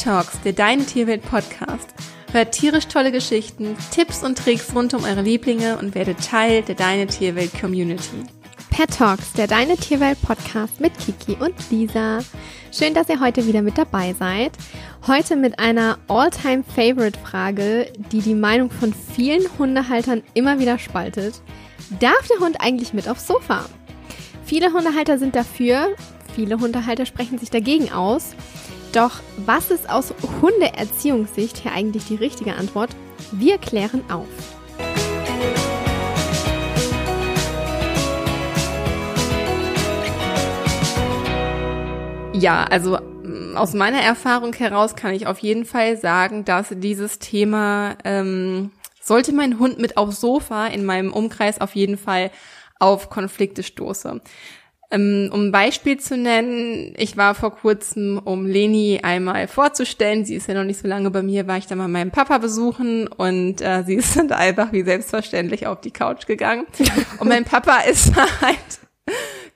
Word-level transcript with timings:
Pet 0.00 0.06
Talks, 0.06 0.40
der 0.40 0.54
Deine 0.54 0.86
Tierwelt 0.86 1.22
Podcast. 1.22 1.92
Hört 2.32 2.52
tierisch 2.52 2.86
tolle 2.86 3.12
Geschichten, 3.12 3.76
Tipps 3.90 4.22
und 4.24 4.38
Tricks 4.38 4.74
rund 4.74 4.94
um 4.94 5.04
eure 5.04 5.20
Lieblinge 5.20 5.76
und 5.76 5.94
werdet 5.94 6.24
Teil 6.24 6.62
der 6.62 6.74
Deine 6.74 7.06
Tierwelt 7.06 7.50
Community. 7.60 8.24
Pet 8.70 8.96
Talks, 8.96 9.34
der 9.34 9.46
Deine 9.46 9.76
Tierwelt 9.76 10.16
Podcast 10.22 10.80
mit 10.80 10.92
Kiki 10.96 11.36
und 11.38 11.52
Lisa. 11.70 12.20
Schön, 12.72 12.94
dass 12.94 13.10
ihr 13.10 13.20
heute 13.20 13.46
wieder 13.46 13.60
mit 13.60 13.76
dabei 13.76 14.14
seid. 14.18 14.52
Heute 15.06 15.36
mit 15.36 15.58
einer 15.58 15.98
All-Time 16.08 16.64
Favorite 16.64 17.18
Frage, 17.18 17.92
die 18.10 18.22
die 18.22 18.34
Meinung 18.34 18.70
von 18.70 18.94
vielen 18.94 19.42
Hundehaltern 19.58 20.22
immer 20.32 20.58
wieder 20.58 20.78
spaltet. 20.78 21.42
Darf 22.00 22.26
der 22.26 22.38
Hund 22.38 22.62
eigentlich 22.62 22.94
mit 22.94 23.06
aufs 23.06 23.26
Sofa? 23.26 23.66
Viele 24.46 24.72
Hundehalter 24.72 25.18
sind 25.18 25.36
dafür, 25.36 25.94
viele 26.34 26.58
Hundehalter 26.58 27.04
sprechen 27.04 27.38
sich 27.38 27.50
dagegen 27.50 27.92
aus. 27.92 28.34
Doch 28.92 29.20
was 29.46 29.70
ist 29.70 29.88
aus 29.88 30.12
Hundeerziehungssicht 30.42 31.58
hier 31.58 31.72
eigentlich 31.72 32.06
die 32.06 32.16
richtige 32.16 32.54
Antwort? 32.54 32.90
Wir 33.30 33.56
klären 33.58 34.02
auf. 34.10 34.26
Ja, 42.32 42.64
also 42.64 42.98
mm, 43.22 43.56
aus 43.56 43.74
meiner 43.74 44.00
Erfahrung 44.00 44.54
heraus 44.54 44.96
kann 44.96 45.14
ich 45.14 45.28
auf 45.28 45.38
jeden 45.38 45.66
Fall 45.66 45.96
sagen, 45.96 46.44
dass 46.44 46.68
dieses 46.70 47.20
Thema 47.20 47.96
ähm, 48.02 48.72
sollte 49.00 49.32
mein 49.32 49.60
Hund 49.60 49.78
mit 49.78 49.98
aufs 49.98 50.20
Sofa 50.20 50.66
in 50.66 50.84
meinem 50.84 51.12
Umkreis 51.12 51.60
auf 51.60 51.76
jeden 51.76 51.96
Fall 51.96 52.32
auf 52.80 53.08
Konflikte 53.08 53.62
stoße. 53.62 54.20
Ähm, 54.92 55.30
um 55.32 55.46
ein 55.46 55.52
Beispiel 55.52 55.98
zu 55.98 56.16
nennen, 56.16 56.94
ich 56.96 57.16
war 57.16 57.36
vor 57.36 57.54
kurzem, 57.54 58.20
um 58.24 58.44
Leni 58.46 59.00
einmal 59.02 59.46
vorzustellen, 59.46 60.24
sie 60.24 60.34
ist 60.34 60.48
ja 60.48 60.54
noch 60.54 60.64
nicht 60.64 60.80
so 60.80 60.88
lange 60.88 61.10
bei 61.10 61.22
mir, 61.22 61.46
war 61.46 61.58
ich 61.58 61.68
da 61.68 61.76
mal 61.76 61.86
meinen 61.86 62.10
Papa 62.10 62.38
besuchen 62.38 63.06
und 63.06 63.60
äh, 63.60 63.84
sie 63.86 63.94
ist 63.96 64.16
dann 64.16 64.32
einfach 64.32 64.72
wie 64.72 64.82
selbstverständlich 64.82 65.66
auf 65.66 65.80
die 65.80 65.92
Couch 65.92 66.26
gegangen. 66.26 66.66
Und 67.18 67.28
mein 67.28 67.44
Papa 67.44 67.80
ist 67.88 68.14
halt 68.16 68.80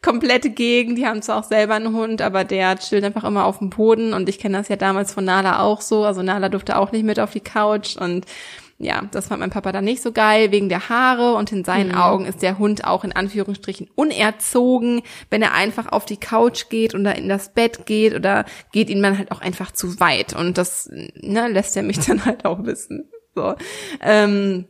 komplette 0.04 0.50
Gegend. 0.50 0.98
Die 0.98 1.06
haben 1.06 1.22
zwar 1.22 1.38
auch 1.38 1.44
selber 1.44 1.74
einen 1.74 1.94
Hund, 1.94 2.22
aber 2.22 2.44
der 2.44 2.78
chillt 2.78 3.04
einfach 3.04 3.24
immer 3.24 3.46
auf 3.46 3.58
dem 3.58 3.70
Boden. 3.70 4.12
Und 4.12 4.28
ich 4.28 4.38
kenne 4.38 4.58
das 4.58 4.68
ja 4.68 4.76
damals 4.76 5.12
von 5.12 5.24
Nala 5.24 5.60
auch 5.60 5.80
so. 5.80 6.04
Also 6.04 6.22
Nala 6.22 6.48
durfte 6.48 6.78
auch 6.78 6.92
nicht 6.92 7.04
mit 7.04 7.18
auf 7.18 7.32
die 7.32 7.40
Couch. 7.40 7.96
Und 7.96 8.26
ja, 8.78 9.02
das 9.12 9.28
fand 9.28 9.40
mein 9.40 9.50
Papa 9.50 9.72
dann 9.72 9.84
nicht 9.84 10.02
so 10.02 10.10
geil 10.10 10.50
wegen 10.50 10.68
der 10.68 10.88
Haare. 10.88 11.34
Und 11.34 11.52
in 11.52 11.64
seinen 11.64 11.90
mhm. 11.90 11.96
Augen 11.96 12.26
ist 12.26 12.42
der 12.42 12.58
Hund 12.58 12.84
auch 12.84 13.04
in 13.04 13.12
Anführungsstrichen 13.12 13.88
unerzogen, 13.94 15.02
wenn 15.30 15.42
er 15.42 15.54
einfach 15.54 15.92
auf 15.92 16.04
die 16.04 16.16
Couch 16.16 16.68
geht 16.68 16.94
oder 16.94 17.14
in 17.16 17.28
das 17.28 17.54
Bett 17.54 17.86
geht 17.86 18.14
oder 18.14 18.44
geht 18.72 18.90
ihm 18.90 19.02
dann 19.02 19.16
halt 19.16 19.30
auch 19.30 19.40
einfach 19.40 19.70
zu 19.70 20.00
weit. 20.00 20.34
Und 20.34 20.58
das 20.58 20.90
ne, 20.90 21.48
lässt 21.48 21.76
er 21.76 21.82
mich 21.82 21.98
dann 22.06 22.24
halt 22.24 22.44
auch 22.44 22.64
wissen. 22.64 23.08
So. 23.34 23.54
Ähm, 24.00 24.66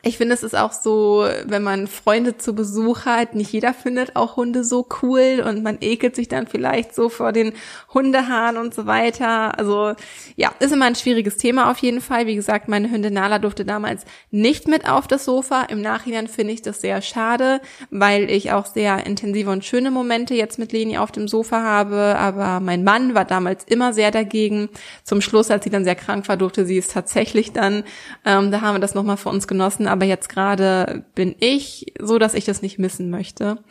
ich 0.00 0.16
finde, 0.16 0.34
es 0.34 0.42
ist 0.42 0.56
auch 0.56 0.72
so, 0.72 1.26
wenn 1.44 1.62
man 1.62 1.86
Freunde 1.86 2.36
zu 2.36 2.54
Besuch 2.54 3.04
hat, 3.04 3.34
nicht 3.34 3.52
jeder 3.52 3.72
findet 3.72 4.16
auch 4.16 4.36
Hunde 4.36 4.64
so 4.64 4.86
cool 5.02 5.44
und 5.46 5.62
man 5.62 5.78
ekelt 5.80 6.16
sich 6.16 6.26
dann 6.26 6.48
vielleicht 6.48 6.94
so 6.94 7.08
vor 7.08 7.30
den 7.30 7.52
Hundehaaren 7.92 8.56
und 8.56 8.74
so 8.74 8.86
weiter. 8.86 9.56
Also 9.56 9.94
ja, 10.34 10.50
ist 10.58 10.72
immer 10.72 10.86
ein 10.86 10.96
schwieriges 10.96 11.36
Thema 11.36 11.70
auf 11.70 11.78
jeden 11.78 12.00
Fall. 12.00 12.26
Wie 12.26 12.34
gesagt, 12.34 12.66
meine 12.66 12.90
Hündin 12.90 13.14
Nala 13.14 13.38
durfte 13.38 13.64
damals 13.64 14.04
nicht 14.32 14.66
mit 14.66 14.88
auf 14.88 15.06
das 15.06 15.24
Sofa. 15.24 15.64
Im 15.64 15.82
Nachhinein 15.82 16.26
finde 16.26 16.54
ich 16.54 16.62
das 16.62 16.80
sehr 16.80 17.00
schade, 17.00 17.60
weil 17.90 18.28
ich 18.28 18.50
auch 18.50 18.66
sehr 18.66 19.06
intensive 19.06 19.50
und 19.50 19.64
schöne 19.64 19.92
Momente 19.92 20.34
jetzt 20.34 20.58
mit 20.58 20.72
Leni 20.72 20.98
auf 20.98 21.12
dem 21.12 21.28
Sofa 21.28 21.62
habe. 21.62 22.16
Aber 22.18 22.58
mein 22.58 22.82
Mann 22.82 23.14
war 23.14 23.24
damals 23.24 23.62
immer 23.64 23.92
sehr 23.92 24.10
dagegen. 24.10 24.68
Zum 25.04 25.20
Schluss, 25.20 25.50
als 25.50 25.62
sie 25.62 25.70
dann 25.70 25.84
sehr 25.84 25.94
krank 25.94 26.28
war, 26.28 26.36
durfte 26.36 26.66
sie 26.66 26.78
es 26.78 26.88
tatsächlich 26.88 27.52
dann. 27.52 27.84
Ähm, 28.24 28.50
da 28.50 28.62
haben 28.62 28.74
wir 28.74 28.80
das 28.80 28.94
nochmal 28.94 29.16
für 29.16 29.28
uns 29.28 29.46
genossen 29.46 29.81
aber 29.86 30.04
jetzt 30.04 30.28
gerade 30.28 31.04
bin 31.14 31.34
ich 31.38 31.92
so, 32.00 32.18
dass 32.18 32.34
ich 32.34 32.44
das 32.44 32.62
nicht 32.62 32.78
missen 32.78 33.10
möchte. 33.10 33.62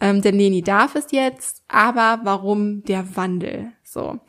Ähm, 0.00 0.22
denn 0.22 0.38
Leni 0.38 0.62
darf 0.62 0.94
es 0.94 1.12
jetzt, 1.12 1.62
aber 1.68 2.20
warum 2.24 2.82
der 2.84 3.16
Wandel? 3.16 3.72
So. 3.84 4.20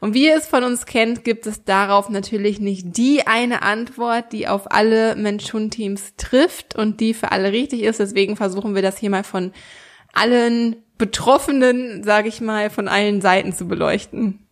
Und 0.00 0.14
wie 0.14 0.26
ihr 0.26 0.36
es 0.36 0.46
von 0.46 0.64
uns 0.64 0.86
kennt, 0.86 1.24
gibt 1.24 1.46
es 1.46 1.64
darauf 1.64 2.08
natürlich 2.08 2.58
nicht 2.58 2.96
die 2.96 3.26
eine 3.26 3.62
Antwort, 3.62 4.32
die 4.32 4.48
auf 4.48 4.72
alle 4.72 5.14
Mensch-Hund-Teams 5.14 6.16
trifft 6.16 6.74
und 6.74 7.00
die 7.00 7.14
für 7.14 7.30
alle 7.30 7.52
richtig 7.52 7.82
ist. 7.82 8.00
Deswegen 8.00 8.36
versuchen 8.36 8.74
wir 8.74 8.82
das 8.82 8.98
hier 8.98 9.10
mal 9.10 9.22
von 9.22 9.52
allen 10.12 10.76
Betroffenen, 10.98 12.02
sage 12.02 12.28
ich 12.28 12.40
mal, 12.40 12.70
von 12.70 12.88
allen 12.88 13.20
Seiten 13.20 13.52
zu 13.52 13.68
beleuchten. 13.68 14.46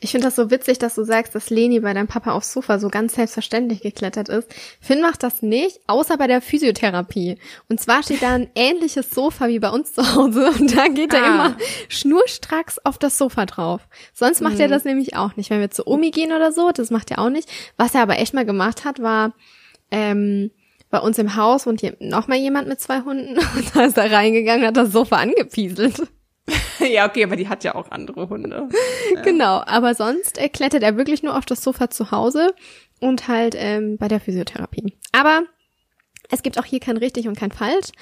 Ich 0.00 0.10
finde 0.10 0.26
das 0.26 0.36
so 0.36 0.50
witzig, 0.50 0.78
dass 0.78 0.94
du 0.94 1.04
sagst, 1.04 1.34
dass 1.34 1.50
Leni 1.50 1.80
bei 1.80 1.92
deinem 1.92 2.06
Papa 2.06 2.32
aufs 2.32 2.52
Sofa 2.52 2.78
so 2.78 2.88
ganz 2.88 3.14
selbstverständlich 3.14 3.80
geklettert 3.80 4.28
ist. 4.28 4.48
Finn 4.80 5.00
macht 5.00 5.22
das 5.22 5.42
nicht, 5.42 5.80
außer 5.86 6.16
bei 6.16 6.26
der 6.26 6.40
Physiotherapie. 6.40 7.38
Und 7.68 7.80
zwar 7.80 8.02
steht 8.02 8.22
da 8.22 8.34
ein 8.34 8.50
ähnliches 8.54 9.10
Sofa 9.10 9.48
wie 9.48 9.58
bei 9.58 9.70
uns 9.70 9.92
zu 9.92 10.14
Hause 10.14 10.50
und 10.60 10.76
da 10.76 10.88
geht 10.88 11.14
ah. 11.14 11.18
er 11.18 11.26
immer 11.26 11.56
schnurstracks 11.88 12.78
auf 12.84 12.98
das 12.98 13.18
Sofa 13.18 13.46
drauf. 13.46 13.82
Sonst 14.12 14.40
macht 14.40 14.54
mhm. 14.54 14.60
er 14.60 14.68
das 14.68 14.84
nämlich 14.84 15.16
auch 15.16 15.36
nicht. 15.36 15.50
Wenn 15.50 15.60
wir 15.60 15.70
zu 15.70 15.86
Omi 15.86 16.10
gehen 16.10 16.32
oder 16.32 16.52
so, 16.52 16.70
das 16.70 16.90
macht 16.90 17.10
er 17.10 17.18
auch 17.18 17.30
nicht. 17.30 17.48
Was 17.76 17.94
er 17.94 18.02
aber 18.02 18.18
echt 18.18 18.34
mal 18.34 18.46
gemacht 18.46 18.84
hat, 18.84 19.00
war 19.02 19.32
ähm, 19.90 20.50
bei 20.90 20.98
uns 20.98 21.18
im 21.18 21.36
Haus 21.36 21.66
und 21.66 21.80
hier 21.80 21.96
noch 22.00 22.28
mal 22.28 22.38
jemand 22.38 22.68
mit 22.68 22.80
zwei 22.80 23.00
Hunden 23.00 23.36
und 23.56 23.74
da 23.76 23.84
ist 23.84 23.98
er 23.98 24.10
reingegangen, 24.10 24.66
hat 24.66 24.76
das 24.76 24.92
Sofa 24.92 25.16
angepieselt. 25.16 26.02
ja, 26.78 27.08
okay, 27.08 27.24
aber 27.24 27.36
die 27.36 27.48
hat 27.48 27.64
ja 27.64 27.74
auch 27.74 27.90
andere 27.90 28.28
Hunde. 28.28 28.68
Ja. 29.14 29.22
Genau, 29.22 29.62
aber 29.64 29.94
sonst 29.94 30.36
äh, 30.36 30.48
klettert 30.48 30.82
er 30.82 30.96
wirklich 30.96 31.22
nur 31.22 31.36
auf 31.36 31.46
das 31.46 31.62
Sofa 31.62 31.90
zu 31.90 32.10
Hause 32.10 32.54
und 33.00 33.28
halt 33.28 33.54
ähm, 33.56 33.98
bei 33.98 34.08
der 34.08 34.20
Physiotherapie. 34.20 34.96
Aber 35.12 35.42
es 36.30 36.42
gibt 36.42 36.58
auch 36.58 36.64
hier 36.64 36.80
kein 36.80 36.96
richtig 36.96 37.28
und 37.28 37.38
kein 37.38 37.52
falsch. 37.52 37.92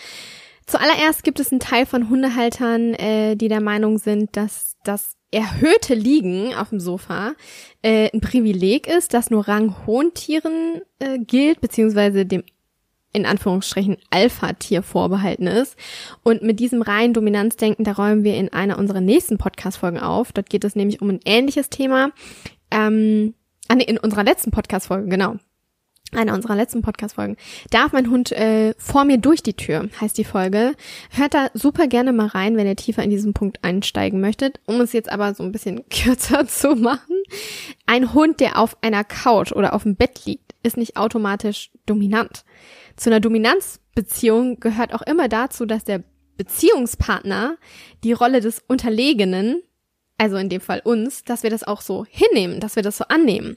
Zuallererst 0.66 1.24
gibt 1.24 1.40
es 1.40 1.52
einen 1.52 1.60
Teil 1.60 1.84
von 1.84 2.08
Hundehaltern, 2.08 2.94
äh, 2.94 3.36
die 3.36 3.48
der 3.48 3.60
Meinung 3.60 3.98
sind, 3.98 4.36
dass 4.36 4.76
das 4.82 5.16
erhöhte 5.30 5.94
Liegen 5.94 6.54
auf 6.54 6.70
dem 6.70 6.80
Sofa 6.80 7.34
äh, 7.82 8.08
ein 8.14 8.20
Privileg 8.20 8.86
ist, 8.86 9.12
das 9.12 9.30
nur 9.30 9.46
ranghohen 9.46 10.14
Tieren 10.14 10.80
äh, 11.00 11.18
gilt, 11.18 11.60
beziehungsweise 11.60 12.24
dem 12.24 12.44
in 13.14 13.24
Anführungsstrichen 13.24 13.96
Alpha-Tier 14.10 14.82
vorbehalten 14.82 15.46
ist. 15.46 15.76
Und 16.22 16.42
mit 16.42 16.60
diesem 16.60 16.82
reinen 16.82 17.14
Dominanzdenken, 17.14 17.84
da 17.84 17.92
räumen 17.92 18.24
wir 18.24 18.34
in 18.34 18.52
einer 18.52 18.76
unserer 18.76 19.00
nächsten 19.00 19.38
Podcast-Folgen 19.38 20.00
auf. 20.00 20.32
Dort 20.32 20.50
geht 20.50 20.64
es 20.64 20.76
nämlich 20.76 21.00
um 21.00 21.08
ein 21.08 21.20
ähnliches 21.24 21.70
Thema. 21.70 22.10
Ähm, 22.70 23.34
ah, 23.68 23.76
nee, 23.76 23.84
in 23.84 23.98
unserer 23.98 24.24
letzten 24.24 24.50
Podcast-Folge, 24.50 25.08
genau. 25.08 25.36
Einer 26.12 26.34
unserer 26.34 26.54
letzten 26.54 26.82
Podcast-Folgen. 26.82 27.36
Darf 27.70 27.92
mein 27.92 28.10
Hund 28.10 28.30
äh, 28.32 28.74
vor 28.78 29.04
mir 29.04 29.18
durch 29.18 29.42
die 29.42 29.54
Tür, 29.54 29.88
heißt 30.00 30.16
die 30.16 30.24
Folge. 30.24 30.74
Hört 31.10 31.34
da 31.34 31.48
super 31.54 31.86
gerne 31.88 32.12
mal 32.12 32.26
rein, 32.26 32.56
wenn 32.56 32.66
ihr 32.66 32.76
tiefer 32.76 33.02
in 33.02 33.10
diesen 33.10 33.34
Punkt 33.34 33.62
einsteigen 33.62 34.20
möchtet. 34.20 34.60
Um 34.66 34.80
es 34.80 34.92
jetzt 34.92 35.10
aber 35.10 35.34
so 35.34 35.42
ein 35.42 35.52
bisschen 35.52 35.88
kürzer 35.90 36.46
zu 36.46 36.76
machen. 36.76 37.16
Ein 37.86 38.12
Hund, 38.12 38.40
der 38.40 38.58
auf 38.58 38.76
einer 38.80 39.02
Couch 39.02 39.52
oder 39.52 39.72
auf 39.72 39.82
dem 39.82 39.96
Bett 39.96 40.24
liegt, 40.24 40.43
ist 40.64 40.76
nicht 40.76 40.96
automatisch 40.96 41.70
dominant. 41.86 42.44
Zu 42.96 43.10
einer 43.10 43.20
Dominanzbeziehung 43.20 44.58
gehört 44.58 44.94
auch 44.94 45.02
immer 45.02 45.28
dazu, 45.28 45.66
dass 45.66 45.84
der 45.84 46.02
Beziehungspartner 46.36 47.56
die 48.02 48.12
Rolle 48.12 48.40
des 48.40 48.62
Unterlegenen, 48.66 49.62
also 50.18 50.36
in 50.36 50.48
dem 50.48 50.60
Fall 50.60 50.80
uns, 50.84 51.24
dass 51.24 51.42
wir 51.42 51.50
das 51.50 51.64
auch 51.64 51.80
so 51.80 52.04
hinnehmen, 52.08 52.60
dass 52.60 52.76
wir 52.76 52.82
das 52.82 52.96
so 52.96 53.04
annehmen. 53.08 53.56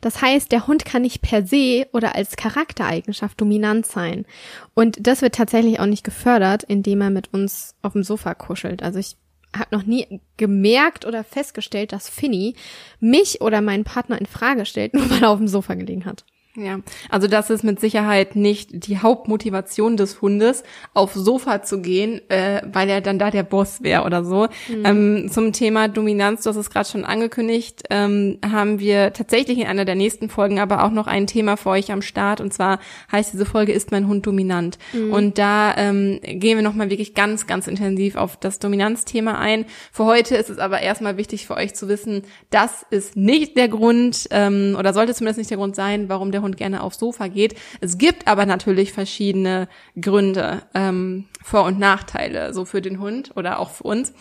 Das 0.00 0.22
heißt, 0.22 0.50
der 0.50 0.66
Hund 0.66 0.84
kann 0.84 1.02
nicht 1.02 1.22
per 1.22 1.46
se 1.46 1.86
oder 1.92 2.14
als 2.14 2.36
Charaktereigenschaft 2.36 3.40
dominant 3.40 3.86
sein. 3.86 4.26
Und 4.74 5.06
das 5.06 5.22
wird 5.22 5.34
tatsächlich 5.34 5.80
auch 5.80 5.86
nicht 5.86 6.04
gefördert, 6.04 6.64
indem 6.64 7.00
er 7.00 7.10
mit 7.10 7.32
uns 7.32 7.76
auf 7.82 7.92
dem 7.92 8.04
Sofa 8.04 8.34
kuschelt. 8.34 8.82
Also 8.82 8.98
ich 8.98 9.16
habe 9.56 9.74
noch 9.74 9.84
nie 9.84 10.20
gemerkt 10.36 11.04
oder 11.06 11.24
festgestellt, 11.24 11.92
dass 11.92 12.08
Finny 12.08 12.54
mich 13.00 13.40
oder 13.40 13.60
meinen 13.60 13.84
Partner 13.84 14.18
in 14.18 14.26
Frage 14.26 14.66
stellt, 14.66 14.94
nur 14.94 15.08
weil 15.10 15.22
er 15.22 15.30
auf 15.30 15.38
dem 15.38 15.48
Sofa 15.48 15.74
gelegen 15.74 16.04
hat. 16.04 16.24
Ja, 16.56 16.80
also 17.08 17.28
das 17.28 17.50
ist 17.50 17.62
mit 17.62 17.78
Sicherheit 17.78 18.34
nicht 18.34 18.86
die 18.86 18.98
Hauptmotivation 18.98 19.96
des 19.96 20.20
Hundes, 20.20 20.64
auf 20.92 21.14
Sofa 21.14 21.62
zu 21.62 21.80
gehen, 21.80 22.20
äh, 22.30 22.62
weil 22.72 22.88
er 22.88 23.00
dann 23.00 23.18
da 23.18 23.30
der 23.30 23.44
Boss 23.44 23.82
wäre 23.82 24.02
oder 24.02 24.24
so. 24.24 24.48
Mhm. 24.68 24.84
Ähm, 24.84 25.28
zum 25.30 25.52
Thema 25.52 25.86
Dominanz, 25.88 26.42
du 26.42 26.50
hast 26.50 26.56
es 26.56 26.70
gerade 26.70 26.88
schon 26.88 27.04
angekündigt, 27.04 27.84
ähm, 27.90 28.38
haben 28.44 28.80
wir 28.80 29.12
tatsächlich 29.12 29.58
in 29.58 29.66
einer 29.66 29.84
der 29.84 29.94
nächsten 29.94 30.28
Folgen 30.30 30.58
aber 30.58 30.82
auch 30.84 30.90
noch 30.90 31.06
ein 31.06 31.28
Thema 31.28 31.56
für 31.56 31.70
euch 31.70 31.92
am 31.92 32.02
Start 32.02 32.40
und 32.40 32.52
zwar 32.52 32.80
heißt 33.12 33.32
diese 33.32 33.46
Folge 33.46 33.72
Ist 33.72 33.92
mein 33.92 34.08
Hund 34.08 34.26
dominant? 34.26 34.78
Mhm. 34.92 35.12
Und 35.12 35.38
da 35.38 35.76
ähm, 35.76 36.18
gehen 36.22 36.56
wir 36.56 36.62
nochmal 36.62 36.90
wirklich 36.90 37.14
ganz, 37.14 37.46
ganz 37.46 37.68
intensiv 37.68 38.16
auf 38.16 38.36
das 38.36 38.58
Dominanzthema 38.58 39.38
ein. 39.38 39.64
Für 39.92 40.06
heute 40.06 40.34
ist 40.34 40.50
es 40.50 40.58
aber 40.58 40.80
erstmal 40.80 41.16
wichtig 41.18 41.46
für 41.46 41.54
euch 41.54 41.74
zu 41.74 41.88
wissen, 41.88 42.22
das 42.50 42.84
ist 42.90 43.16
nicht 43.16 43.56
der 43.56 43.68
Grund 43.68 44.26
ähm, 44.30 44.74
oder 44.76 44.92
sollte 44.92 45.14
zumindest 45.14 45.38
nicht 45.38 45.50
der 45.50 45.58
Grund 45.58 45.76
sein, 45.76 46.08
warum 46.08 46.32
der 46.32 46.42
Hund 46.42 46.47
Hund 46.48 46.56
gerne 46.56 46.82
aufs 46.82 46.98
Sofa 46.98 47.28
geht. 47.28 47.54
Es 47.80 47.98
gibt 47.98 48.26
aber 48.26 48.46
natürlich 48.46 48.92
verschiedene 48.92 49.68
Gründe, 50.00 50.62
ähm, 50.74 51.26
Vor- 51.42 51.64
und 51.64 51.78
Nachteile, 51.78 52.52
so 52.52 52.64
für 52.64 52.80
den 52.80 53.00
Hund 53.00 53.32
oder 53.36 53.58
auch 53.60 53.70
für 53.70 53.84
uns. 53.84 54.12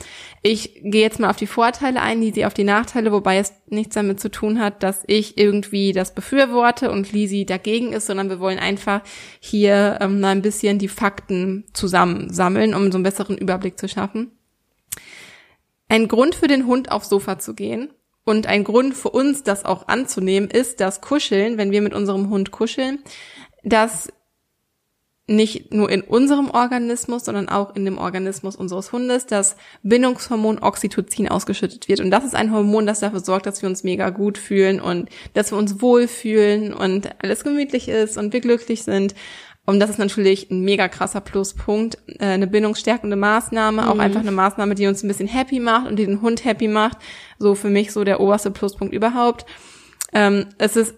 Ich 0.44 0.82
gehe 0.84 1.02
jetzt 1.02 1.20
mal 1.20 1.30
auf 1.30 1.38
die 1.38 1.48
Vorteile 1.48 2.02
ein, 2.02 2.22
Lisi 2.22 2.46
auf 2.46 2.54
die 2.54 2.64
Nachteile, 2.64 3.12
wobei 3.12 3.38
es 3.38 3.54
nichts 3.68 3.96
damit 3.96 4.20
zu 4.20 4.30
tun 4.30 4.60
hat, 4.60 4.84
dass 4.84 5.04
ich 5.08 5.38
irgendwie 5.38 5.94
das 5.94 6.14
befürworte 6.14 6.92
und 6.92 7.12
Lisi 7.12 7.46
dagegen 7.46 7.94
ist, 7.94 8.08
sondern 8.08 8.30
wir 8.30 8.40
wollen 8.40 8.60
einfach 8.60 9.02
hier 9.40 9.98
ähm, 10.02 10.24
ein 10.24 10.42
bisschen 10.42 10.78
die 10.78 10.88
Fakten 10.88 11.66
zusammensammeln, 11.74 12.74
um 12.74 12.92
so 12.92 12.98
einen 12.98 13.04
besseren 13.04 13.38
Überblick 13.38 13.80
zu 13.80 13.88
schaffen. 13.88 14.32
Ein 15.90 16.10
Grund 16.10 16.36
für 16.36 16.48
den 16.48 16.68
Hund 16.68 16.92
aufs 16.92 17.10
Sofa 17.10 17.40
zu 17.40 17.56
gehen 17.56 17.90
und 18.28 18.46
ein 18.46 18.66
Grund 18.66 18.94
für 18.94 19.10
uns, 19.10 19.44
das 19.44 19.64
auch 19.64 19.88
anzunehmen, 19.88 20.50
ist 20.50 20.82
das 20.82 21.00
Kuscheln, 21.00 21.58
wenn 21.58 21.72
wir 21.72 21.82
mit 21.82 21.94
unserem 21.94 22.30
Hund 22.30 22.52
kuscheln, 22.52 23.00
dass 23.64 24.10
nicht 25.28 25.74
nur 25.74 25.90
in 25.90 26.02
unserem 26.02 26.50
Organismus, 26.50 27.26
sondern 27.26 27.50
auch 27.50 27.76
in 27.76 27.86
dem 27.86 27.98
Organismus 27.98 28.56
unseres 28.56 28.92
Hundes 28.92 29.26
das 29.26 29.56
Bindungshormon 29.84 30.60
Oxytocin 30.60 31.28
ausgeschüttet 31.30 31.88
wird. 31.88 32.00
Und 32.00 32.12
das 32.12 32.24
ist 32.24 32.36
ein 32.36 32.54
Hormon, 32.54 32.86
das 32.86 33.02
dafür 33.02 33.20
sorgt, 33.20 33.46
dass 33.46 33.62
wir 33.62 33.70
uns 33.70 33.84
mega 33.84 34.10
gut 34.10 34.38
fühlen 34.38 34.80
und 34.80 35.10
dass 35.34 35.52
wir 35.52 35.58
uns 35.58 35.82
wohlfühlen 35.82 36.74
und 36.74 37.10
alles 37.22 37.44
gemütlich 37.44 37.90
ist 37.90 38.18
und 38.18 38.32
wir 38.32 38.42
glücklich 38.42 38.84
sind. 38.84 39.16
Und 39.69 39.81
das 39.81 39.90
ist 39.90 40.00
natürlich 40.00 40.50
ein 40.50 40.62
mega 40.62 40.88
krasser 40.88 41.19
Pluspunkt, 41.19 41.98
äh, 42.19 42.25
eine 42.25 42.48
bindungsstärkende 42.48 43.18
Maßnahme, 43.18 43.81
mhm. 43.81 43.88
auch 43.90 44.00
einfach 44.00 44.22
eine 44.22 44.31
Maßnahme, 44.31 44.75
die 44.75 44.88
uns 44.88 45.04
ein 45.04 45.10
bisschen 45.10 45.28
happy 45.28 45.60
macht 45.60 45.88
und 45.90 45.98
die 45.98 46.06
den 46.06 46.22
Hund 46.22 46.46
happy 46.46 46.69
macht. 46.69 46.98
So 47.38 47.54
für 47.54 47.69
mich 47.69 47.92
so 47.92 48.06
der 48.06 48.22
oberste 48.22 48.50
Pluspunkt 48.50 48.94
überhaupt. 48.94 49.46
Ähm, 50.14 50.46
es 50.58 50.78
ist 50.78 50.96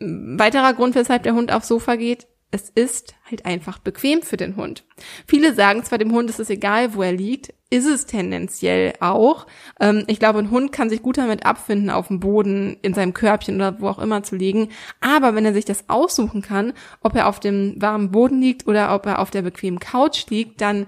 ein 0.00 0.38
weiterer 0.38 0.74
Grund, 0.74 0.94
weshalb 0.94 1.24
der 1.24 1.34
Hund 1.34 1.52
aufs 1.52 1.66
Sofa 1.66 1.96
geht, 1.96 2.28
es 2.54 2.70
ist 2.70 3.16
halt 3.28 3.46
einfach 3.46 3.78
bequem 3.78 4.22
für 4.22 4.36
den 4.36 4.54
Hund. 4.54 4.84
Viele 5.26 5.54
sagen 5.54 5.82
zwar 5.82 5.98
dem 5.98 6.12
Hund, 6.12 6.30
es 6.30 6.38
ist 6.38 6.50
egal, 6.50 6.94
wo 6.94 7.02
er 7.02 7.12
liegt, 7.12 7.52
ist 7.68 7.84
es 7.84 8.06
tendenziell 8.06 8.92
auch. 9.00 9.48
Ähm, 9.80 10.04
ich 10.06 10.20
glaube, 10.20 10.38
ein 10.38 10.52
Hund 10.52 10.70
kann 10.70 10.88
sich 10.88 11.02
gut 11.02 11.18
damit 11.18 11.44
abfinden, 11.44 11.90
auf 11.90 12.06
dem 12.06 12.20
Boden, 12.20 12.76
in 12.82 12.94
seinem 12.94 13.12
Körbchen 13.12 13.56
oder 13.56 13.80
wo 13.80 13.88
auch 13.88 13.98
immer 13.98 14.22
zu 14.22 14.36
liegen. 14.36 14.68
Aber 15.00 15.34
wenn 15.34 15.44
er 15.44 15.52
sich 15.52 15.64
das 15.64 15.88
aussuchen 15.88 16.42
kann, 16.42 16.74
ob 17.00 17.16
er 17.16 17.26
auf 17.26 17.40
dem 17.40 17.74
warmen 17.82 18.12
Boden 18.12 18.40
liegt 18.40 18.68
oder 18.68 18.94
ob 18.94 19.06
er 19.06 19.18
auf 19.18 19.32
der 19.32 19.42
bequemen 19.42 19.80
Couch 19.80 20.30
liegt, 20.30 20.60
dann 20.60 20.86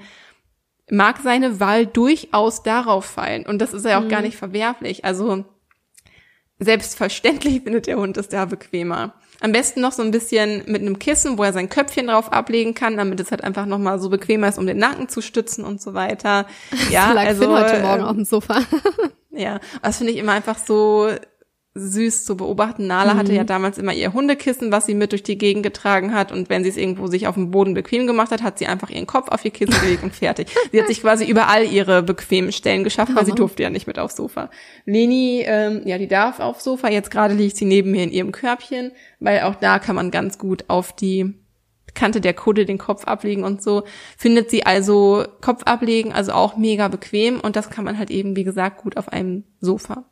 mag 0.89 1.19
seine 1.25 1.59
Wahl 1.59 1.85
durchaus 1.85 2.63
darauf 2.63 3.07
fallen. 3.07 3.45
Und 3.45 3.59
das 3.59 3.75
ist 3.75 3.85
ja 3.85 3.99
auch 3.99 4.05
mhm. 4.05 4.11
gar 4.11 4.23
nicht 4.23 4.37
verwerflich. 4.37 5.05
Also 5.05 5.45
selbstverständlich 6.61 7.61
findet 7.65 7.89
der 7.89 7.97
Hund 7.97 8.17
es 8.19 8.29
da 8.29 8.45
bequemer. 8.45 9.15
Am 9.41 9.53
besten 9.53 9.81
noch 9.81 9.93
so 9.93 10.03
ein 10.03 10.11
bisschen 10.11 10.63
mit 10.67 10.83
einem 10.83 10.99
Kissen, 10.99 11.39
wo 11.39 11.43
er 11.43 11.53
sein 11.53 11.69
Köpfchen 11.69 12.07
drauf 12.07 12.33
ablegen 12.33 12.75
kann, 12.75 12.97
damit 12.97 13.21
es 13.21 13.31
halt 13.31 13.45
einfach 13.45 13.67
nochmal 13.67 13.99
so 13.99 14.09
bequemer 14.09 14.49
ist, 14.49 14.59
um 14.59 14.67
den 14.67 14.79
Nacken 14.79 15.09
zu 15.09 15.21
stützen 15.21 15.65
und 15.65 15.81
so 15.81 15.95
weiter. 15.95 16.47
Ja, 16.91 17.13
also 17.15 17.43
Finn 17.43 17.51
heute 17.51 17.81
Morgen 17.81 18.03
äh, 18.03 18.07
auf 18.07 18.15
dem 18.15 18.25
Sofa. 18.25 18.61
ja, 19.31 19.61
das 19.83 19.99
finde 19.99 20.13
ich 20.13 20.19
immer 20.19 20.33
einfach 20.33 20.59
so 20.59 21.11
süß 21.77 22.25
zu 22.25 22.37
beobachten. 22.37 22.87
Nala 22.87 23.15
mhm. 23.15 23.19
hatte 23.19 23.33
ja 23.35 23.45
damals 23.45 23.79
immer 23.79 23.93
ihr 23.93 24.13
Hundekissen, 24.13 24.73
was 24.73 24.87
sie 24.87 24.95
mit 24.95 25.13
durch 25.13 25.23
die 25.23 25.37
Gegend 25.37 25.63
getragen 25.63 26.15
hat. 26.15 26.33
Und 26.33 26.49
wenn 26.49 26.65
sie 26.65 26.71
es 26.71 26.77
irgendwo 26.77 27.07
sich 27.07 27.27
auf 27.27 27.35
dem 27.35 27.51
Boden 27.51 27.75
bequem 27.75 28.07
gemacht 28.07 28.31
hat, 28.31 28.43
hat 28.43 28.59
sie 28.59 28.67
einfach 28.67 28.91
ihren 28.91 29.07
Kopf 29.07 29.29
auf 29.29 29.45
ihr 29.45 29.51
Kissen 29.51 29.79
gelegt 29.81 30.03
und 30.03 30.15
fertig. 30.15 30.49
Sie 30.73 30.81
hat 30.81 30.89
sich 30.89 31.01
quasi 31.01 31.25
überall 31.27 31.65
ihre 31.65 32.03
bequemen 32.03 32.53
Stellen 32.53 32.85
geschafft, 32.85 33.15
weil 33.15 33.25
sie 33.25 33.33
durfte 33.33 33.63
ja 33.63 33.71
nicht 33.71 33.87
mit 33.87 33.99
aufs 33.99 34.17
Sofa. 34.17 34.51
Leni, 34.85 35.45
ähm, 35.47 35.83
ja, 35.85 35.99
die 35.99 36.09
darf 36.09 36.41
aufs 36.41 36.65
Sofa. 36.65 36.91
Jetzt 36.91 37.11
gerade 37.11 37.35
liegt 37.35 37.57
sie 37.57 37.65
neben 37.65 37.91
mir 37.91 38.03
in 38.03 38.11
ihrem 38.11 38.33
Körbchen, 38.33 38.93
weil 39.21 39.43
auch 39.43 39.55
da 39.55 39.79
kann 39.79 39.97
man 39.97 40.11
ganz 40.11 40.39
gut 40.39 40.65
auf 40.69 40.95
die 40.95 41.35
Kante 41.95 42.21
der 42.21 42.35
Kutte 42.35 42.65
den 42.65 42.79
Kopf 42.79 43.05
ablegen 43.05 43.45
und 43.45 43.63
so. 43.63 43.85
Findet 44.17 44.51
sie 44.51 44.65
also 44.65 45.25
Kopf 45.41 45.63
ablegen, 45.65 46.13
also 46.13 46.33
auch 46.33 46.57
mega 46.57 46.89
bequem. 46.89 47.41
Und 47.41 47.57
das 47.57 47.71
kann 47.71 47.85
man 47.85 47.99
halt 47.99 48.11
eben, 48.11 48.37
wie 48.37 48.45
gesagt, 48.45 48.83
gut 48.83 48.97
auf 48.97 49.09
einem 49.09 49.45
Sofa. 49.61 50.05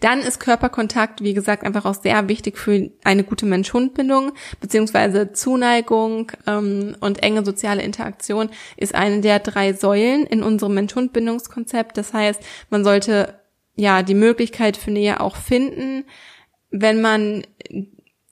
Dann 0.00 0.20
ist 0.20 0.40
Körperkontakt, 0.40 1.22
wie 1.22 1.34
gesagt, 1.34 1.64
einfach 1.64 1.84
auch 1.84 1.94
sehr 1.94 2.28
wichtig 2.28 2.58
für 2.58 2.90
eine 3.04 3.24
gute 3.24 3.46
Mensch-Hund-Bindung, 3.46 4.32
beziehungsweise 4.60 5.32
Zuneigung 5.32 6.32
ähm, 6.46 6.96
und 7.00 7.22
enge 7.22 7.44
soziale 7.44 7.82
Interaktion 7.82 8.50
ist 8.76 8.94
eine 8.94 9.20
der 9.20 9.38
drei 9.38 9.72
Säulen 9.72 10.26
in 10.26 10.42
unserem 10.42 10.74
Mensch-Hund-Bindungskonzept. 10.74 11.96
Das 11.96 12.12
heißt, 12.12 12.42
man 12.70 12.84
sollte 12.84 13.40
ja 13.76 14.02
die 14.02 14.14
Möglichkeit 14.14 14.76
für 14.76 14.90
Nähe 14.90 15.20
auch 15.20 15.36
finden, 15.36 16.04
wenn 16.70 17.00
man 17.00 17.44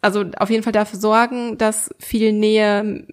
also 0.01 0.25
auf 0.37 0.51
jeden 0.51 0.65
Fall 0.65 0.73
dafür 0.73 0.99
sorgen, 0.99 1.59
dass 1.59 1.95
viel 1.99 2.33
Nähe 2.33 3.07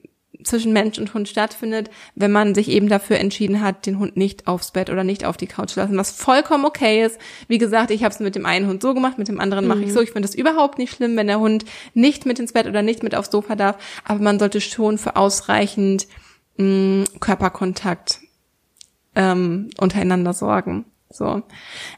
zwischen 0.44 0.72
Mensch 0.72 0.98
und 0.98 1.14
Hund 1.14 1.28
stattfindet, 1.28 1.90
wenn 2.16 2.32
man 2.32 2.56
sich 2.56 2.70
eben 2.70 2.88
dafür 2.88 3.18
entschieden 3.18 3.62
hat, 3.62 3.86
den 3.86 4.00
Hund 4.00 4.16
nicht 4.16 4.48
aufs 4.48 4.72
Bett 4.72 4.90
oder 4.90 5.04
nicht 5.04 5.26
auf 5.26 5.38
die 5.38 5.48
Couch 5.48 5.72
zu 5.72 5.80
lassen, 5.80 5.98
was 5.98 6.12
vollkommen 6.12 6.66
okay 6.66 7.04
ist. 7.04 7.20
Wie 7.48 7.58
gesagt, 7.58 7.92
ich 7.92 8.04
habe 8.04 8.14
es 8.14 8.20
mit 8.20 8.36
dem 8.36 8.46
einen 8.46 8.68
Hund 8.68 8.82
so 8.82 8.94
gemacht, 8.94 9.18
mit 9.18 9.28
dem 9.28 9.40
anderen 9.40 9.66
mhm. 9.66 9.70
mache 9.70 9.84
ich 9.84 9.94
so. 9.94 10.02
Ich 10.02 10.12
finde 10.12 10.28
es 10.28 10.36
überhaupt 10.36 10.78
nicht 10.78 10.94
schlimm, 10.94 11.18
wenn 11.18 11.28
der 11.28 11.40
Hund 11.40 11.66
nicht 11.94 12.26
mit 12.26 12.40
ins 12.40 12.54
Bett 12.54 12.68
oder 12.68 12.82
nicht 12.82 13.04
mit 13.04 13.16
aufs 13.16 13.32
Sofa 13.32 13.56
darf, 13.56 13.78
aber 14.06 14.22
man 14.22 14.40
sollte 14.40 14.62
schon 14.62 14.98
für 14.98 15.16
ausreichend 15.16 16.08
mh, 16.58 16.66
mm, 16.66 17.04
Körperkontakt 17.20 18.20
ähm, 19.16 19.70
untereinander 19.78 20.34
sorgen. 20.34 20.86
So. 21.12 21.42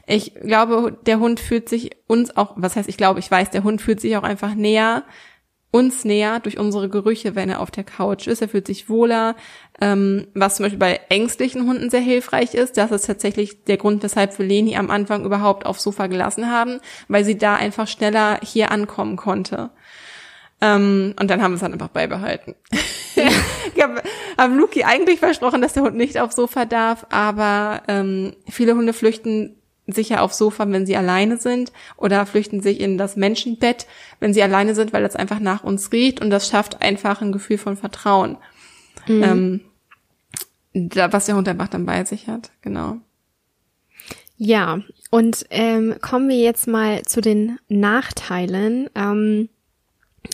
Ich 0.06 0.34
glaube, 0.34 0.98
der 1.06 1.20
Hund 1.20 1.38
fühlt 1.38 1.68
sich 1.68 1.90
uns 2.06 2.36
auch, 2.36 2.54
was 2.56 2.76
heißt 2.76 2.88
ich 2.88 2.96
glaube, 2.96 3.20
ich 3.20 3.30
weiß, 3.30 3.50
der 3.50 3.62
Hund 3.62 3.82
fühlt 3.82 4.00
sich 4.00 4.16
auch 4.16 4.22
einfach 4.22 4.54
näher, 4.54 5.04
uns 5.72 6.04
näher 6.04 6.38
durch 6.38 6.58
unsere 6.58 6.88
Gerüche, 6.88 7.34
wenn 7.34 7.48
er 7.48 7.60
auf 7.60 7.70
der 7.70 7.82
Couch 7.82 8.28
ist. 8.28 8.42
Er 8.42 8.48
fühlt 8.48 8.66
sich 8.66 8.88
wohler, 8.88 9.34
ähm, 9.80 10.28
was 10.34 10.56
zum 10.56 10.64
Beispiel 10.64 10.78
bei 10.78 11.00
ängstlichen 11.08 11.66
Hunden 11.66 11.90
sehr 11.90 12.00
hilfreich 12.00 12.54
ist. 12.54 12.76
Das 12.76 12.92
ist 12.92 13.06
tatsächlich 13.06 13.64
der 13.64 13.78
Grund, 13.78 14.02
weshalb 14.02 14.38
wir 14.38 14.46
Leni 14.46 14.76
am 14.76 14.90
Anfang 14.90 15.24
überhaupt 15.24 15.64
aufs 15.64 15.82
Sofa 15.82 16.06
gelassen 16.06 16.50
haben, 16.50 16.78
weil 17.08 17.24
sie 17.24 17.38
da 17.38 17.56
einfach 17.56 17.88
schneller 17.88 18.38
hier 18.42 18.70
ankommen 18.70 19.16
konnte. 19.16 19.70
Ähm, 20.60 21.14
und 21.18 21.30
dann 21.30 21.42
haben 21.42 21.52
wir 21.52 21.56
es 21.56 21.62
dann 21.62 21.72
einfach 21.72 21.88
beibehalten. 21.88 22.54
ich 23.74 23.82
habe 23.82 24.02
hab 24.36 24.50
Luki 24.52 24.84
eigentlich 24.84 25.20
versprochen, 25.20 25.62
dass 25.62 25.72
der 25.72 25.84
Hund 25.84 25.96
nicht 25.96 26.20
aufs 26.20 26.36
Sofa 26.36 26.66
darf, 26.66 27.06
aber 27.08 27.82
ähm, 27.88 28.34
viele 28.48 28.76
Hunde 28.76 28.92
flüchten 28.92 29.56
sicher 29.86 30.22
aufs 30.22 30.38
Sofa, 30.38 30.68
wenn 30.70 30.86
sie 30.86 30.96
alleine 30.96 31.38
sind 31.38 31.72
oder 31.96 32.24
flüchten 32.26 32.60
sich 32.60 32.80
in 32.80 32.98
das 32.98 33.16
Menschenbett, 33.16 33.86
wenn 34.20 34.32
sie 34.32 34.42
alleine 34.42 34.74
sind, 34.74 34.92
weil 34.92 35.02
das 35.02 35.16
einfach 35.16 35.40
nach 35.40 35.64
uns 35.64 35.92
riecht 35.92 36.20
und 36.20 36.30
das 36.30 36.48
schafft 36.48 36.82
einfach 36.82 37.20
ein 37.20 37.32
Gefühl 37.32 37.58
von 37.58 37.76
Vertrauen. 37.76 38.36
Mhm. 39.06 39.22
Ähm, 39.22 39.60
da, 40.74 41.12
was 41.12 41.26
der 41.26 41.36
Hund 41.36 41.48
einfach 41.48 41.68
dann 41.68 41.86
bei 41.86 42.04
sich 42.04 42.28
hat, 42.28 42.50
genau. 42.62 42.98
Ja, 44.36 44.80
und 45.10 45.46
ähm, 45.50 45.96
kommen 46.00 46.28
wir 46.28 46.38
jetzt 46.38 46.66
mal 46.66 47.02
zu 47.02 47.20
den 47.20 47.58
Nachteilen. 47.68 48.88
Ähm, 48.94 49.48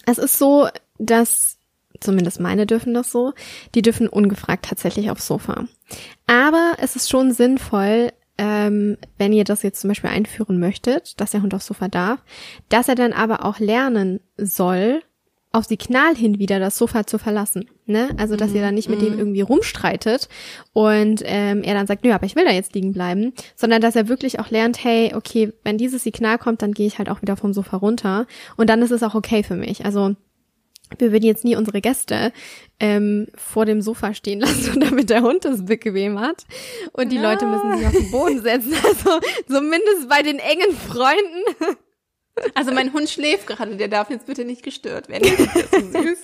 es 0.06 0.18
ist 0.18 0.38
so, 0.38 0.68
dass 0.98 1.58
zumindest 2.00 2.40
meine 2.40 2.66
dürfen 2.66 2.94
das 2.94 3.10
so, 3.10 3.32
die 3.74 3.82
dürfen 3.82 4.08
ungefragt 4.08 4.66
tatsächlich 4.66 5.10
aufs 5.10 5.26
Sofa. 5.26 5.66
Aber 6.26 6.74
es 6.78 6.96
ist 6.96 7.10
schon 7.10 7.32
sinnvoll, 7.32 8.12
ähm, 8.38 8.96
wenn 9.18 9.32
ihr 9.32 9.44
das 9.44 9.62
jetzt 9.62 9.80
zum 9.80 9.88
Beispiel 9.88 10.10
einführen 10.10 10.58
möchtet, 10.58 11.20
dass 11.20 11.32
der 11.32 11.42
Hund 11.42 11.54
aufs 11.54 11.66
Sofa 11.66 11.88
darf, 11.88 12.20
dass 12.68 12.88
er 12.88 12.94
dann 12.94 13.12
aber 13.12 13.44
auch 13.44 13.58
lernen 13.58 14.20
soll, 14.36 15.02
auf 15.50 15.64
Signal 15.64 16.14
hin 16.14 16.38
wieder 16.38 16.60
das 16.60 16.76
Sofa 16.76 17.06
zu 17.06 17.18
verlassen. 17.18 17.68
Ne? 17.86 18.10
Also, 18.18 18.36
dass 18.36 18.52
ihr 18.52 18.60
dann 18.60 18.74
nicht 18.74 18.90
mit 18.90 19.00
dem 19.00 19.14
mhm. 19.14 19.18
irgendwie 19.18 19.40
rumstreitet 19.40 20.28
und 20.74 21.22
ähm, 21.24 21.62
er 21.62 21.74
dann 21.74 21.86
sagt, 21.86 22.04
nö, 22.04 22.12
aber 22.12 22.26
ich 22.26 22.36
will 22.36 22.44
da 22.44 22.52
jetzt 22.52 22.74
liegen 22.74 22.92
bleiben, 22.92 23.32
sondern 23.56 23.80
dass 23.80 23.96
er 23.96 24.08
wirklich 24.08 24.40
auch 24.40 24.50
lernt, 24.50 24.84
hey, 24.84 25.14
okay, 25.14 25.52
wenn 25.64 25.78
dieses 25.78 26.02
Signal 26.04 26.38
kommt, 26.38 26.60
dann 26.60 26.72
gehe 26.72 26.86
ich 26.86 26.98
halt 26.98 27.08
auch 27.08 27.22
wieder 27.22 27.36
vom 27.36 27.54
Sofa 27.54 27.78
runter 27.78 28.26
und 28.56 28.68
dann 28.68 28.82
ist 28.82 28.90
es 28.90 29.02
auch 29.02 29.14
okay 29.14 29.42
für 29.42 29.56
mich. 29.56 29.86
Also 29.86 30.16
wir 30.96 31.12
würden 31.12 31.24
jetzt 31.24 31.44
nie 31.44 31.56
unsere 31.56 31.80
Gäste 31.80 32.32
ähm, 32.80 33.26
vor 33.34 33.66
dem 33.66 33.82
Sofa 33.82 34.14
stehen 34.14 34.40
lassen, 34.40 34.80
damit 34.80 35.10
der 35.10 35.22
Hund 35.22 35.44
es 35.44 35.64
bequem 35.64 36.18
hat. 36.20 36.46
Und 36.92 37.10
die 37.10 37.16
ja. 37.16 37.22
Leute 37.22 37.46
müssen 37.46 37.76
sich 37.76 37.86
auf 37.86 37.92
den 37.92 38.10
Boden 38.10 38.42
setzen. 38.42 38.74
Also 38.82 39.20
zumindest 39.46 40.08
bei 40.08 40.22
den 40.22 40.38
engen 40.38 40.74
Freunden. 40.76 41.76
Also 42.54 42.72
mein 42.72 42.92
Hund 42.92 43.08
schläft 43.10 43.46
gerade, 43.46 43.76
der 43.76 43.88
darf 43.88 44.10
jetzt 44.10 44.26
bitte 44.26 44.44
nicht 44.44 44.62
gestört 44.62 45.08
werden. 45.08 45.28
Das 45.54 45.56
ist 45.56 45.92
so 45.92 46.02
süß. 46.02 46.18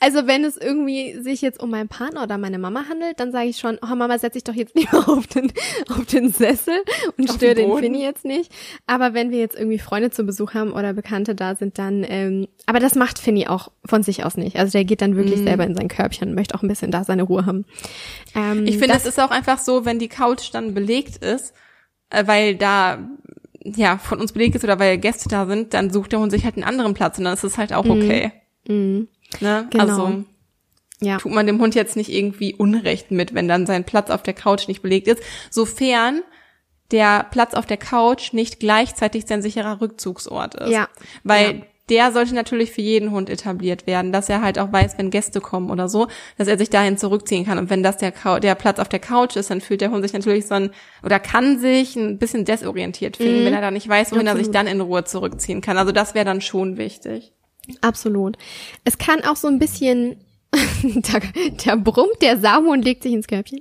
Also 0.00 0.26
wenn 0.26 0.44
es 0.44 0.56
irgendwie 0.56 1.20
sich 1.20 1.40
jetzt 1.40 1.62
um 1.62 1.70
meinen 1.70 1.88
Partner 1.88 2.24
oder 2.24 2.38
meine 2.38 2.58
Mama 2.58 2.86
handelt, 2.88 3.20
dann 3.20 3.30
sage 3.30 3.48
ich 3.48 3.58
schon, 3.58 3.78
oh 3.82 3.94
Mama, 3.94 4.18
setz 4.18 4.32
dich 4.32 4.44
doch 4.44 4.54
jetzt 4.54 4.74
lieber 4.78 5.08
auf 5.08 5.26
den, 5.28 5.52
auf 5.90 6.04
den 6.06 6.30
Sessel 6.30 6.74
und 7.16 7.30
störe 7.30 7.54
den, 7.54 7.70
den 7.70 7.78
Finny 7.78 8.02
jetzt 8.02 8.24
nicht. 8.24 8.52
Aber 8.86 9.14
wenn 9.14 9.30
wir 9.30 9.38
jetzt 9.38 9.56
irgendwie 9.56 9.78
Freunde 9.78 10.10
zu 10.10 10.24
Besuch 10.24 10.54
haben 10.54 10.72
oder 10.72 10.92
Bekannte 10.92 11.34
da 11.34 11.54
sind, 11.54 11.78
dann, 11.78 12.04
ähm, 12.08 12.48
aber 12.66 12.80
das 12.80 12.94
macht 12.94 13.18
Finny 13.18 13.46
auch 13.46 13.70
von 13.84 14.02
sich 14.02 14.24
aus 14.24 14.36
nicht. 14.36 14.56
Also 14.56 14.72
der 14.72 14.84
geht 14.84 15.00
dann 15.00 15.16
wirklich 15.16 15.40
mm. 15.40 15.44
selber 15.44 15.64
in 15.64 15.74
sein 15.74 15.88
Körbchen 15.88 16.30
und 16.30 16.34
möchte 16.34 16.54
auch 16.54 16.62
ein 16.62 16.68
bisschen 16.68 16.90
da 16.90 17.04
seine 17.04 17.22
Ruhe 17.22 17.46
haben. 17.46 17.64
Ähm, 18.34 18.66
ich 18.66 18.78
finde, 18.78 18.94
es 18.96 19.06
ist 19.06 19.20
auch 19.20 19.30
einfach 19.30 19.58
so, 19.58 19.84
wenn 19.84 19.98
die 19.98 20.08
Couch 20.08 20.50
dann 20.52 20.74
belegt 20.74 21.24
ist, 21.24 21.54
äh, 22.10 22.26
weil 22.26 22.56
da 22.56 23.08
ja 23.64 23.98
von 23.98 24.20
uns 24.20 24.32
belegt 24.32 24.56
ist 24.56 24.64
oder 24.64 24.78
weil 24.78 24.98
Gäste 24.98 25.28
da 25.28 25.46
sind, 25.46 25.74
dann 25.74 25.90
sucht 25.90 26.12
der 26.12 26.20
Hund 26.20 26.30
sich 26.30 26.44
halt 26.44 26.56
einen 26.56 26.64
anderen 26.64 26.94
Platz 26.94 27.18
und 27.18 27.24
dann 27.24 27.34
ist 27.34 27.44
es 27.44 27.56
halt 27.56 27.72
auch 27.72 27.86
okay. 27.86 28.32
Mhm. 28.68 29.08
Ne? 29.40 29.66
Genau. 29.70 29.82
Also 29.84 30.24
Ja. 31.00 31.18
tut 31.18 31.32
man 31.32 31.46
dem 31.46 31.60
Hund 31.60 31.74
jetzt 31.74 31.96
nicht 31.96 32.10
irgendwie 32.12 32.54
Unrecht 32.54 33.10
mit, 33.10 33.34
wenn 33.34 33.48
dann 33.48 33.66
sein 33.66 33.84
Platz 33.84 34.10
auf 34.10 34.22
der 34.22 34.34
Couch 34.34 34.68
nicht 34.68 34.82
belegt 34.82 35.08
ist, 35.08 35.22
sofern 35.50 36.22
der 36.90 37.26
Platz 37.30 37.54
auf 37.54 37.66
der 37.66 37.76
Couch 37.78 38.32
nicht 38.32 38.60
gleichzeitig 38.60 39.24
sein 39.26 39.42
sicherer 39.42 39.80
Rückzugsort 39.80 40.54
ist. 40.54 40.70
Ja. 40.70 40.88
Weil 41.24 41.56
Ja. 41.56 41.62
der 41.88 42.12
sollte 42.12 42.34
natürlich 42.34 42.70
für 42.70 42.82
jeden 42.82 43.10
Hund 43.10 43.28
etabliert 43.28 43.86
werden, 43.86 44.12
dass 44.12 44.28
er 44.28 44.40
halt 44.42 44.58
auch 44.58 44.70
weiß, 44.72 44.96
wenn 44.98 45.10
Gäste 45.10 45.40
kommen 45.40 45.70
oder 45.70 45.88
so, 45.88 46.08
dass 46.38 46.46
er 46.48 46.56
sich 46.58 46.70
dahin 46.70 46.96
zurückziehen 46.96 47.44
kann. 47.44 47.58
Und 47.58 47.68
wenn 47.70 47.82
das 47.82 47.96
der, 47.96 48.12
der 48.40 48.54
Platz 48.54 48.78
auf 48.78 48.88
der 48.88 49.00
Couch 49.00 49.36
ist, 49.36 49.50
dann 49.50 49.60
fühlt 49.60 49.80
der 49.80 49.90
Hund 49.90 50.02
sich 50.02 50.12
natürlich 50.12 50.46
so 50.46 50.54
ein, 50.54 50.70
oder 51.02 51.18
kann 51.18 51.58
sich 51.58 51.96
ein 51.96 52.18
bisschen 52.18 52.44
desorientiert 52.44 53.16
fühlen, 53.16 53.40
Mhm. 53.42 53.46
wenn 53.46 53.54
er 53.54 53.60
da 53.62 53.70
nicht 53.70 53.88
weiß, 53.88 54.12
wohin 54.12 54.26
er 54.26 54.34
sich 54.36 54.46
Absolut. 54.48 54.54
dann 54.54 54.66
in 54.66 54.80
Ruhe 54.80 55.04
zurückziehen 55.04 55.60
kann. 55.62 55.76
Also 55.78 55.90
das 55.92 56.14
wäre 56.14 56.24
dann 56.24 56.40
schon 56.40 56.76
wichtig. 56.76 57.32
Absolut. 57.80 58.36
Es 58.84 58.98
kann 58.98 59.24
auch 59.24 59.36
so 59.36 59.48
ein 59.48 59.58
bisschen, 59.58 60.16
da, 60.82 61.18
da 61.64 61.76
brummt 61.76 62.20
der 62.20 62.38
Samu 62.38 62.72
und 62.72 62.84
legt 62.84 63.02
sich 63.02 63.12
ins 63.12 63.26
Körbchen. 63.26 63.60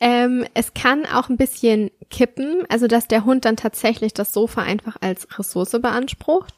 Ähm, 0.00 0.44
es 0.54 0.74
kann 0.74 1.06
auch 1.06 1.28
ein 1.28 1.36
bisschen 1.36 1.90
kippen, 2.10 2.64
also 2.68 2.86
dass 2.86 3.06
der 3.06 3.24
Hund 3.24 3.44
dann 3.44 3.56
tatsächlich 3.56 4.12
das 4.12 4.32
Sofa 4.32 4.62
einfach 4.62 4.96
als 5.00 5.38
Ressource 5.38 5.70
beansprucht 5.70 6.54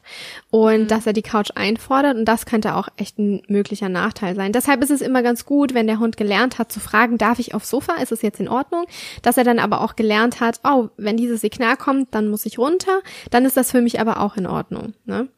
und 0.49 0.89
dass 0.89 1.05
er 1.05 1.13
die 1.13 1.21
Couch 1.21 1.51
einfordert 1.55 2.17
und 2.17 2.25
das 2.25 2.45
könnte 2.45 2.75
auch 2.75 2.87
echt 2.97 3.19
ein 3.19 3.43
möglicher 3.47 3.89
Nachteil 3.89 4.35
sein. 4.35 4.51
Deshalb 4.51 4.83
ist 4.83 4.89
es 4.89 5.01
immer 5.01 5.21
ganz 5.21 5.45
gut, 5.45 5.73
wenn 5.73 5.87
der 5.87 5.99
Hund 5.99 6.17
gelernt 6.17 6.57
hat 6.57 6.71
zu 6.71 6.79
fragen, 6.79 7.17
darf 7.17 7.39
ich 7.39 7.53
aufs 7.53 7.69
Sofa, 7.69 7.95
ist 8.01 8.11
es 8.11 8.23
jetzt 8.23 8.39
in 8.39 8.49
Ordnung? 8.49 8.85
Dass 9.21 9.37
er 9.37 9.43
dann 9.43 9.59
aber 9.59 9.81
auch 9.81 9.95
gelernt 9.95 10.39
hat, 10.39 10.59
oh, 10.63 10.89
wenn 10.97 11.17
dieses 11.17 11.41
Signal 11.41 11.77
kommt, 11.77 12.15
dann 12.15 12.29
muss 12.29 12.45
ich 12.45 12.57
runter, 12.57 13.01
dann 13.29 13.45
ist 13.45 13.55
das 13.55 13.71
für 13.71 13.81
mich 13.81 13.99
aber 13.99 14.21
auch 14.21 14.37
in 14.37 14.47
Ordnung. 14.47 14.93
Ne? 15.05 15.29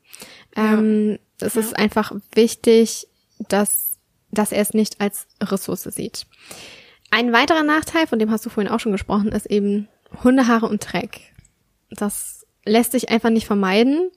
Ähm, 0.56 1.20
es 1.40 1.56
ist 1.56 1.78
einfach 1.78 2.14
wichtig, 2.34 3.08
dass, 3.50 3.98
dass 4.32 4.52
er 4.52 4.62
es 4.62 4.74
nicht 4.74 5.02
als 5.02 5.28
Ressource 5.42 5.84
sieht. 5.84 6.26
Ein 7.12 7.34
weiterer 7.34 7.64
Nachteil, 7.64 8.08
von 8.08 8.20
dem 8.20 8.32
hast 8.32 8.46
du 8.46 8.50
vorhin 8.50 8.72
auch 8.72 8.80
schon 8.80 8.92
gesprochen, 8.92 9.30
ist 9.30 9.46
eben 9.46 9.88
Hundehaare 10.24 10.68
und 10.68 10.92
Dreck. 10.92 11.34
Das 11.90 12.46
lässt 12.66 12.92
sich 12.92 13.10
einfach 13.10 13.30
nicht 13.30 13.48
vermeiden. 13.48 14.10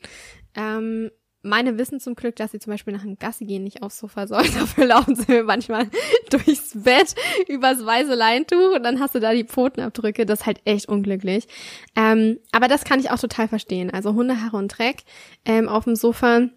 Ähm, 0.54 1.10
meine 1.42 1.78
wissen 1.78 2.00
zum 2.00 2.14
Glück, 2.14 2.36
dass 2.36 2.50
sie 2.50 2.58
zum 2.58 2.72
Beispiel 2.72 2.92
nach 2.92 3.02
dem 3.02 3.18
Gassi 3.18 3.44
gehen 3.44 3.62
nicht 3.62 3.82
aufs 3.82 3.98
Sofa 3.98 4.26
sollen. 4.26 4.52
Dafür 4.58 4.86
laufen 4.86 5.14
sie 5.14 5.30
mir 5.30 5.44
manchmal 5.44 5.88
durchs 6.30 6.82
Bett, 6.82 7.14
übers 7.46 7.84
weiße 7.84 8.14
Leintuch 8.14 8.74
und 8.74 8.82
dann 8.82 9.00
hast 9.00 9.14
du 9.14 9.20
da 9.20 9.32
die 9.32 9.44
Pfotenabdrücke. 9.44 10.26
Das 10.26 10.40
ist 10.40 10.46
halt 10.46 10.60
echt 10.64 10.88
unglücklich. 10.88 11.46
Ähm, 11.94 12.38
aber 12.52 12.68
das 12.68 12.84
kann 12.84 13.00
ich 13.00 13.10
auch 13.10 13.18
total 13.18 13.48
verstehen. 13.48 13.90
Also 13.90 14.14
Hundehaare 14.14 14.56
und 14.56 14.68
Dreck 14.68 15.04
ähm, 15.44 15.68
auf 15.68 15.84
dem 15.84 15.96
Sofa. 15.96 16.48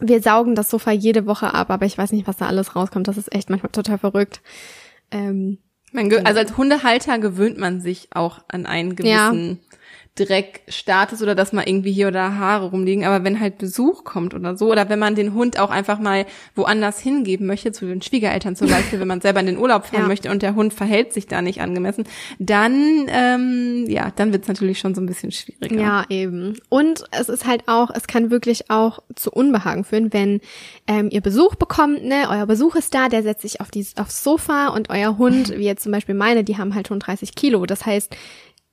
Wir 0.00 0.20
saugen 0.20 0.54
das 0.54 0.70
Sofa 0.70 0.90
jede 0.90 1.26
Woche 1.26 1.54
ab, 1.54 1.70
aber 1.70 1.86
ich 1.86 1.96
weiß 1.96 2.12
nicht, 2.12 2.26
was 2.26 2.36
da 2.36 2.46
alles 2.46 2.76
rauskommt. 2.76 3.08
Das 3.08 3.16
ist 3.16 3.34
echt 3.34 3.50
manchmal 3.50 3.72
total 3.72 3.98
verrückt. 3.98 4.42
Ähm, 5.10 5.58
also 5.94 6.40
als 6.40 6.56
Hundehalter 6.56 7.18
gewöhnt 7.18 7.58
man 7.58 7.80
sich 7.80 8.08
auch 8.12 8.40
an 8.48 8.66
einen 8.66 8.96
gewissen 8.96 9.60
Dreckstatus 10.16 11.22
oder 11.22 11.34
dass 11.34 11.52
mal 11.52 11.68
irgendwie 11.68 11.92
hier 11.92 12.08
oder 12.08 12.36
Haare 12.38 12.70
rumliegen. 12.70 13.04
Aber 13.04 13.22
wenn 13.24 13.38
halt 13.40 13.58
Besuch 13.58 14.04
kommt 14.04 14.34
oder 14.34 14.56
so, 14.56 14.70
oder 14.70 14.88
wenn 14.88 14.98
man 14.98 15.14
den 15.14 15.34
Hund 15.34 15.58
auch 15.58 15.70
einfach 15.70 15.98
mal 15.98 16.26
woanders 16.54 16.98
hingeben 16.98 17.46
möchte, 17.46 17.72
zu 17.72 17.86
den 17.86 18.02
Schwiegereltern 18.02 18.56
zum 18.56 18.68
Beispiel, 18.68 18.98
wenn 18.98 19.08
man 19.08 19.20
selber 19.20 19.40
in 19.40 19.46
den 19.46 19.58
Urlaub 19.58 19.86
fahren 19.86 20.02
Ja. 20.02 20.06
möchte 20.08 20.30
und 20.30 20.42
der 20.42 20.54
Hund 20.54 20.72
verhält 20.74 21.12
sich 21.12 21.26
da 21.26 21.42
nicht 21.42 21.60
angemessen, 21.60 22.04
dann, 22.38 23.06
ähm, 23.08 23.84
ja, 23.88 24.10
dann 24.16 24.32
wird's 24.32 24.48
natürlich 24.48 24.78
schon 24.78 24.94
so 24.94 25.00
ein 25.00 25.06
bisschen 25.06 25.32
schwieriger. 25.32 25.80
Ja, 25.80 26.04
eben. 26.08 26.56
Und 26.68 27.04
es 27.10 27.28
ist 27.28 27.46
halt 27.46 27.64
auch, 27.68 27.90
es 27.94 28.06
kann 28.06 28.30
wirklich 28.30 28.70
auch 28.70 29.00
zu 29.14 29.30
Unbehagen 29.30 29.84
führen, 29.84 30.12
wenn 30.12 30.40
ähm, 30.86 31.08
ihr 31.10 31.20
Besuch 31.20 31.54
bekommt, 31.56 32.04
ne, 32.04 32.26
euer 32.30 32.46
Besuch 32.46 32.74
ist 32.76 32.94
da, 32.94 33.08
der 33.08 33.22
setzt 33.22 33.42
sich 33.42 33.60
auf 33.60 33.70
die, 33.70 33.86
aufs 33.96 34.22
Sofa 34.24 34.68
und 34.68 34.90
euer 34.90 35.18
Hund, 35.18 35.50
wie 35.56 35.64
jetzt 35.64 35.82
zum 35.82 35.92
Beispiel 35.92 36.14
meine, 36.14 36.42
die 36.44 36.56
haben 36.56 36.74
halt 36.74 36.88
schon 36.88 37.00
30 37.00 37.34
Kilo. 37.34 37.66
Das 37.66 37.84
heißt, 37.84 38.16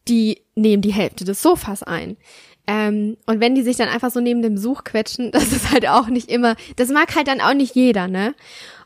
die 0.07 0.42
nehmen 0.55 0.81
die 0.81 0.93
Hälfte 0.93 1.25
des 1.25 1.41
Sofas 1.41 1.83
ein. 1.83 2.17
Ähm, 2.65 3.17
und 3.25 3.39
wenn 3.39 3.55
die 3.55 3.63
sich 3.63 3.77
dann 3.77 3.89
einfach 3.89 4.11
so 4.11 4.19
neben 4.19 4.41
dem 4.41 4.55
Besuch 4.55 4.83
quetschen, 4.83 5.31
das 5.33 5.51
ist 5.51 5.71
halt 5.71 5.87
auch 5.87 6.07
nicht 6.07 6.29
immer, 6.29 6.55
das 6.75 6.89
mag 6.89 7.15
halt 7.15 7.27
dann 7.27 7.41
auch 7.41 7.53
nicht 7.53 7.75
jeder, 7.75 8.07
ne? 8.07 8.35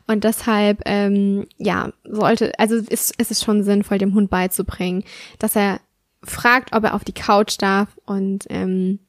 Und 0.06 0.24
deshalb, 0.24 0.80
ähm, 0.86 1.46
ja, 1.58 1.92
sollte, 2.04 2.58
also 2.58 2.76
ist, 2.76 3.14
ist 3.20 3.30
es 3.30 3.42
schon 3.42 3.62
sinnvoll, 3.62 3.98
dem 3.98 4.14
Hund 4.14 4.30
beizubringen, 4.30 5.04
dass 5.38 5.54
er 5.54 5.80
fragt, 6.24 6.74
ob 6.74 6.84
er 6.84 6.94
auf 6.94 7.04
die 7.04 7.12
Couch 7.12 7.56
darf 7.58 7.88
und 8.06 8.46
ähm, 8.48 9.00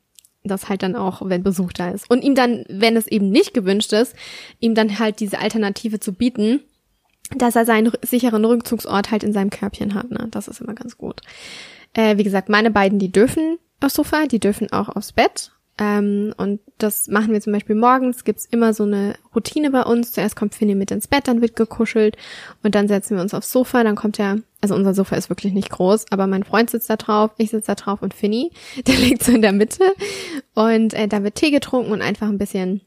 das 0.44 0.68
halt 0.68 0.84
dann 0.84 0.98
auch, 0.98 1.22
wenn 1.24 1.42
Besuch 1.42 1.72
da 1.72 1.92
ist. 1.92 2.10
Und 2.10 2.22
ihm 2.24 2.36
dann, 2.36 2.66
wenn 2.68 2.98
es 2.98 3.08
eben 3.08 3.30
nicht 3.30 3.54
gewünscht 3.54 3.94
ist, 3.94 4.14
ihm 4.60 4.76
dann 4.76 5.00
halt 5.00 5.22
diese 5.22 5.40
Alternative 5.40 6.02
zu 6.02 6.14
bieten, 6.14 6.62
dass 7.36 7.56
er 7.56 7.66
seinen 7.66 7.92
sicheren 8.02 8.44
Rückzugsort 8.44 9.12
halt 9.12 9.24
in 9.24 9.34
seinem 9.34 9.50
Körbchen 9.52 9.94
hat. 9.94 10.12
Ne? 10.12 10.28
Das 10.32 10.48
ist 10.48 10.62
immer 10.62 10.74
ganz 10.74 10.98
gut. 10.98 11.22
Äh, 11.94 12.18
wie 12.18 12.24
gesagt, 12.24 12.50
meine 12.50 12.72
beiden, 12.72 13.00
die 13.00 13.12
dürfen 13.12 13.58
aufs 13.80 13.96
Sofa, 13.96 14.26
die 14.26 14.40
dürfen 14.40 14.72
auch 14.72 14.90
aufs 14.90 15.12
Bett. 15.12 15.52
Ähm, 15.80 16.34
und 16.36 16.60
das 16.78 17.08
machen 17.08 17.32
wir 17.32 17.40
zum 17.40 17.54
Beispiel 17.54 17.76
morgens. 17.76 18.26
Gibt's 18.26 18.46
immer 18.46 18.74
so 18.74 18.84
eine 18.84 19.16
Routine 19.34 19.72
bei 19.72 19.84
uns. 19.84 20.12
Zuerst 20.12 20.36
kommt 20.36 20.54
Finny 20.54 20.76
mit 20.76 20.92
ins 20.92 21.08
Bett, 21.08 21.28
dann 21.28 21.42
wird 21.42 21.56
gekuschelt 21.56 22.18
und 22.64 22.76
dann 22.76 22.90
setzen 22.90 23.16
wir 23.16 23.22
uns 23.22 23.34
aufs 23.34 23.52
Sofa. 23.52 23.84
Dann 23.84 23.96
kommt 23.96 24.20
er, 24.20 24.40
also 24.62 24.76
unser 24.76 24.94
Sofa 24.94 25.16
ist 25.16 25.30
wirklich 25.30 25.54
nicht 25.54 25.70
groß, 25.70 26.12
aber 26.12 26.28
mein 26.28 26.44
Freund 26.44 26.70
sitzt 26.70 26.90
da 26.90 26.98
drauf, 26.98 27.32
ich 27.38 27.52
sitze 27.52 27.68
da 27.68 27.76
drauf 27.76 28.02
und 28.02 28.14
Finny, 28.14 28.52
der 28.88 28.96
liegt 28.96 29.24
so 29.24 29.32
in 29.32 29.42
der 29.42 29.54
Mitte. 29.54 29.86
Und 30.54 30.94
äh, 30.94 31.08
da 31.08 31.24
wird 31.24 31.36
Tee 31.36 31.52
getrunken 31.52 31.94
und 31.94 32.02
einfach 32.02 32.28
ein 32.28 32.38
bisschen 32.38 32.82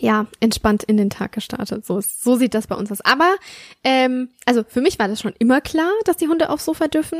ja, 0.00 0.26
entspannt 0.40 0.84
in 0.84 0.96
den 0.96 1.10
Tag 1.10 1.32
gestartet. 1.32 1.84
So, 1.86 1.98
ist- 1.98 2.22
so 2.22 2.36
sieht 2.36 2.54
das 2.54 2.66
bei 2.66 2.74
uns 2.76 2.90
aus. 2.92 3.00
Aber, 3.02 3.34
ähm, 3.84 4.28
also 4.46 4.62
für 4.66 4.80
mich 4.80 4.98
war 4.98 5.08
das 5.08 5.20
schon 5.20 5.34
immer 5.38 5.60
klar, 5.60 5.90
dass 6.04 6.16
die 6.16 6.28
Hunde 6.28 6.50
aufs 6.50 6.64
Sofa 6.64 6.88
dürfen, 6.88 7.18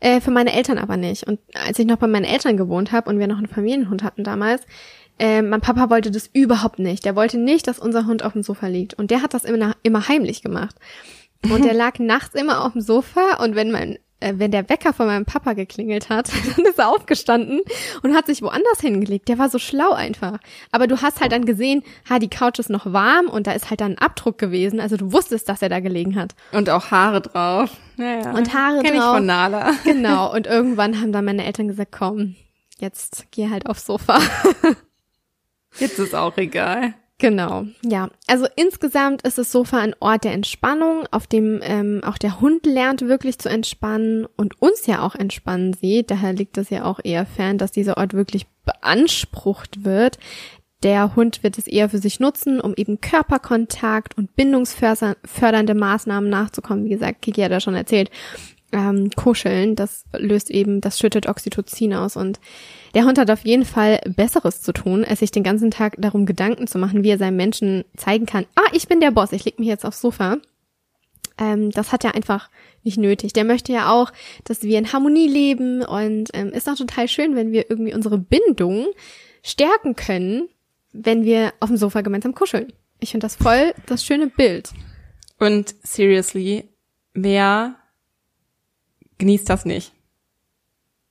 äh, 0.00 0.20
für 0.20 0.30
meine 0.30 0.52
Eltern 0.52 0.78
aber 0.78 0.96
nicht. 0.96 1.24
Und 1.26 1.38
als 1.54 1.78
ich 1.78 1.86
noch 1.86 1.96
bei 1.98 2.06
meinen 2.06 2.24
Eltern 2.24 2.56
gewohnt 2.56 2.92
habe 2.92 3.08
und 3.10 3.18
wir 3.18 3.26
noch 3.26 3.38
einen 3.38 3.48
Familienhund 3.48 4.02
hatten 4.02 4.24
damals, 4.24 4.62
äh, 5.18 5.40
mein 5.42 5.60
Papa 5.60 5.88
wollte 5.88 6.10
das 6.10 6.28
überhaupt 6.32 6.78
nicht. 6.78 7.04
Der 7.04 7.16
wollte 7.16 7.38
nicht, 7.38 7.66
dass 7.68 7.78
unser 7.78 8.06
Hund 8.06 8.22
auf 8.22 8.32
dem 8.34 8.42
Sofa 8.42 8.66
liegt. 8.66 8.94
Und 8.94 9.10
der 9.10 9.22
hat 9.22 9.32
das 9.32 9.44
immer, 9.44 9.74
immer 9.82 10.08
heimlich 10.08 10.42
gemacht. 10.42 10.76
Und 11.50 11.64
der 11.64 11.74
lag 11.74 11.98
nachts 11.98 12.34
immer 12.34 12.64
auf 12.64 12.72
dem 12.72 12.80
Sofa 12.82 13.42
und 13.42 13.54
wenn 13.54 13.70
mein 13.70 13.98
wenn 14.20 14.50
der 14.50 14.68
Wecker 14.68 14.92
von 14.92 15.06
meinem 15.06 15.24
Papa 15.26 15.52
geklingelt 15.52 16.08
hat, 16.08 16.30
dann 16.56 16.64
ist 16.64 16.78
er 16.78 16.88
aufgestanden 16.88 17.60
und 18.02 18.14
hat 18.14 18.26
sich 18.26 18.40
woanders 18.42 18.80
hingelegt. 18.80 19.28
Der 19.28 19.38
war 19.38 19.48
so 19.48 19.58
schlau 19.58 19.92
einfach. 19.92 20.38
Aber 20.72 20.86
du 20.86 21.02
hast 21.02 21.20
halt 21.20 21.32
dann 21.32 21.44
gesehen, 21.44 21.82
ha, 22.08 22.18
die 22.18 22.30
Couch 22.30 22.58
ist 22.58 22.70
noch 22.70 22.92
warm 22.92 23.26
und 23.26 23.46
da 23.46 23.52
ist 23.52 23.68
halt 23.70 23.80
dann 23.80 23.92
ein 23.92 23.98
Abdruck 23.98 24.38
gewesen. 24.38 24.80
Also 24.80 24.96
du 24.96 25.12
wusstest, 25.12 25.48
dass 25.48 25.62
er 25.62 25.68
da 25.68 25.80
gelegen 25.80 26.16
hat. 26.16 26.34
Und 26.52 26.70
auch 26.70 26.90
Haare 26.90 27.20
drauf. 27.20 27.70
Ja, 27.98 28.20
ja. 28.20 28.30
Und 28.32 28.54
Haare 28.54 28.82
Kenn 28.82 28.94
ich 28.94 29.00
drauf. 29.00 29.16
von 29.16 29.26
Nala. 29.26 29.72
Genau. 29.84 30.32
Und 30.34 30.46
irgendwann 30.46 31.00
haben 31.00 31.12
dann 31.12 31.24
meine 31.24 31.44
Eltern 31.44 31.68
gesagt, 31.68 31.92
komm, 31.92 32.36
jetzt 32.78 33.26
geh 33.30 33.48
halt 33.50 33.66
aufs 33.66 33.86
Sofa. 33.86 34.18
Jetzt 35.78 35.98
ist 35.98 36.14
auch 36.14 36.36
egal. 36.38 36.94
Genau, 37.18 37.64
ja. 37.82 38.10
Also 38.26 38.46
insgesamt 38.56 39.22
ist 39.22 39.38
das 39.38 39.50
Sofa 39.50 39.78
ein 39.78 39.94
Ort 40.00 40.24
der 40.24 40.32
Entspannung, 40.32 41.06
auf 41.10 41.26
dem 41.26 41.60
ähm, 41.62 42.02
auch 42.04 42.18
der 42.18 42.40
Hund 42.40 42.66
lernt 42.66 43.00
wirklich 43.00 43.38
zu 43.38 43.48
entspannen 43.48 44.26
und 44.36 44.60
uns 44.60 44.86
ja 44.86 45.00
auch 45.00 45.14
entspannen 45.14 45.72
sieht. 45.72 46.10
Daher 46.10 46.34
liegt 46.34 46.58
es 46.58 46.68
ja 46.68 46.84
auch 46.84 47.00
eher 47.02 47.24
fern, 47.24 47.56
dass 47.56 47.72
dieser 47.72 47.96
Ort 47.96 48.12
wirklich 48.12 48.46
beansprucht 48.66 49.84
wird. 49.84 50.18
Der 50.82 51.16
Hund 51.16 51.42
wird 51.42 51.56
es 51.56 51.66
eher 51.66 51.88
für 51.88 51.98
sich 51.98 52.20
nutzen, 52.20 52.60
um 52.60 52.74
eben 52.76 53.00
Körperkontakt 53.00 54.16
und 54.18 54.36
bindungsfördernde 54.36 55.74
Maßnahmen 55.74 56.28
nachzukommen. 56.28 56.84
Wie 56.84 56.90
gesagt, 56.90 57.22
Kiki 57.22 57.40
hat 57.40 57.50
ja 57.50 57.60
schon 57.60 57.74
erzählt, 57.74 58.10
ähm, 58.72 59.10
kuscheln, 59.10 59.76
das 59.76 60.04
löst 60.12 60.50
eben, 60.50 60.80
das 60.80 60.98
schüttet 60.98 61.28
Oxytocin 61.28 61.94
aus 61.94 62.16
und 62.16 62.40
der 62.94 63.04
Hund 63.04 63.18
hat 63.18 63.30
auf 63.30 63.44
jeden 63.44 63.64
Fall 63.64 64.00
Besseres 64.06 64.62
zu 64.62 64.72
tun, 64.72 65.04
als 65.04 65.20
sich 65.20 65.30
den 65.30 65.42
ganzen 65.42 65.70
Tag 65.70 65.96
darum 65.98 66.26
Gedanken 66.26 66.66
zu 66.66 66.78
machen, 66.78 67.04
wie 67.04 67.10
er 67.10 67.18
seinem 67.18 67.36
Menschen 67.36 67.84
zeigen 67.96 68.26
kann, 68.26 68.46
ah, 68.54 68.68
ich 68.72 68.88
bin 68.88 69.00
der 69.00 69.10
Boss, 69.10 69.32
ich 69.32 69.44
leg 69.44 69.58
mich 69.58 69.68
jetzt 69.68 69.84
aufs 69.84 70.00
Sofa. 70.00 70.38
Ähm, 71.38 71.70
das 71.70 71.92
hat 71.92 72.04
er 72.04 72.14
einfach 72.14 72.48
nicht 72.82 72.98
nötig. 72.98 73.32
Der 73.34 73.44
möchte 73.44 73.72
ja 73.72 73.92
auch, 73.92 74.12
dass 74.44 74.62
wir 74.62 74.78
in 74.78 74.92
Harmonie 74.92 75.28
leben 75.28 75.82
und 75.82 76.30
ähm, 76.32 76.48
ist 76.48 76.68
auch 76.68 76.76
total 76.76 77.08
schön, 77.08 77.36
wenn 77.36 77.52
wir 77.52 77.70
irgendwie 77.70 77.94
unsere 77.94 78.18
Bindung 78.18 78.86
stärken 79.42 79.94
können, 79.96 80.48
wenn 80.92 81.24
wir 81.24 81.52
auf 81.60 81.68
dem 81.68 81.76
Sofa 81.76 82.00
gemeinsam 82.00 82.34
kuscheln. 82.34 82.72
Ich 83.00 83.10
finde 83.10 83.26
das 83.26 83.36
voll 83.36 83.74
das 83.86 84.04
schöne 84.04 84.28
Bild. 84.28 84.70
Und 85.38 85.74
seriously, 85.82 86.64
wer 87.12 87.76
genießt 89.18 89.48
das 89.48 89.64
nicht? 89.64 89.92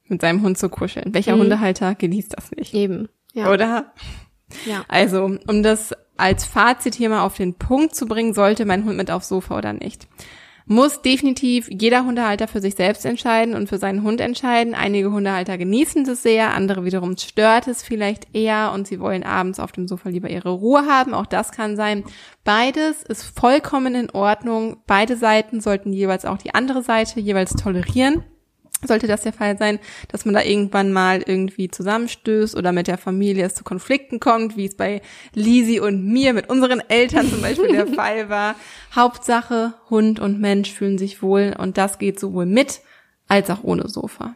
Mit 0.07 0.21
seinem 0.21 0.41
Hund 0.43 0.57
zu 0.57 0.69
kuscheln. 0.69 1.13
Welcher 1.13 1.35
Mhm. 1.35 1.41
Hundehalter 1.41 1.95
genießt 1.95 2.33
das 2.38 2.51
nicht? 2.51 2.74
Eben. 2.74 3.09
Ja. 3.33 3.51
Oder? 3.51 3.91
Ja. 4.65 4.85
Also, 4.88 5.38
um 5.47 5.63
das 5.63 5.93
als 6.17 6.45
Fazit 6.45 6.95
hier 6.95 7.09
mal 7.09 7.24
auf 7.24 7.35
den 7.35 7.55
Punkt 7.55 7.95
zu 7.95 8.05
bringen, 8.05 8.33
sollte 8.33 8.65
mein 8.65 8.85
Hund 8.85 8.95
mit 8.97 9.09
aufs 9.12 9.27
Sofa 9.27 9.57
oder 9.57 9.74
nicht? 9.74 10.07
Muss 10.65 11.01
definitiv 11.01 11.67
jeder 11.69 12.05
Hundehalter 12.05 12.48
für 12.48 12.60
sich 12.60 12.75
selbst 12.75 13.05
entscheiden 13.05 13.53
und 13.53 13.69
für 13.69 13.77
seinen 13.77 14.03
Hund 14.03 14.19
entscheiden. 14.19 14.74
Einige 14.74 15.12
Hundehalter 15.12 15.57
genießen 15.57 16.05
das 16.05 16.24
sehr, 16.24 16.53
andere 16.53 16.86
wiederum 16.86 17.17
stört 17.17 17.67
es 17.67 17.84
vielleicht 17.84 18.36
eher 18.36 18.72
und 18.74 18.88
sie 18.88 19.00
wollen 19.00 19.24
abends 19.24 19.60
auf 19.60 19.72
dem 19.72 19.88
Sofa 19.88 20.10
lieber 20.10 20.29
ihre 20.29 20.50
Ruhe 20.50 20.86
haben. 20.88 21.13
Auch 21.13 21.27
das 21.27 21.51
kann 21.51 21.75
sein. 21.75 22.03
Beides 22.43 23.03
ist 23.03 23.24
vollkommen 23.24 23.95
in 23.95 24.10
Ordnung. 24.10 24.77
Beide 24.88 25.17
Seiten 25.17 25.62
sollten 25.62 25.93
jeweils 25.93 26.25
auch 26.25 26.38
die 26.38 26.55
andere 26.55 26.81
Seite 26.81 27.19
jeweils 27.19 27.53
tolerieren 27.53 28.24
sollte 28.88 29.08
das 29.08 29.22
der 29.22 29.34
Fall 29.34 29.58
sein, 29.58 29.80
dass 30.10 30.25
man 30.25 30.34
da 30.34 30.42
irgendwann 30.42 30.92
mal 30.92 31.24
irgendwie 31.25 31.70
zusammenstößt 31.70 32.56
oder 32.56 32.72
mit 32.72 32.88
der 32.88 32.98
Familie 32.98 33.46
es 33.46 33.56
zu 33.56 33.63
Konflikten 33.63 34.20
kommt, 34.20 34.58
wie 34.58 34.65
es 34.65 34.75
bei 34.75 35.01
Lisi 35.34 35.80
und 35.80 36.06
mir 36.06 36.34
mit 36.34 36.50
unseren 36.50 36.82
Eltern 36.88 37.30
zum 37.30 37.42
Beispiel 37.42 37.70
der 37.70 37.88
Fall 37.94 38.30
war. 38.30 38.56
Hauptsache, 38.96 39.74
Hund 39.89 40.20
und 40.20 40.39
Mensch 40.39 40.72
fühlen 40.72 40.98
sich 40.98 41.22
wohl 41.22 41.56
und 41.58 41.77
das 41.77 42.00
geht 42.00 42.20
sowohl 42.20 42.46
mit 42.46 42.82
als 43.27 43.50
auch 43.50 43.63
ohne 43.63 43.88
Sofa. 43.89 44.36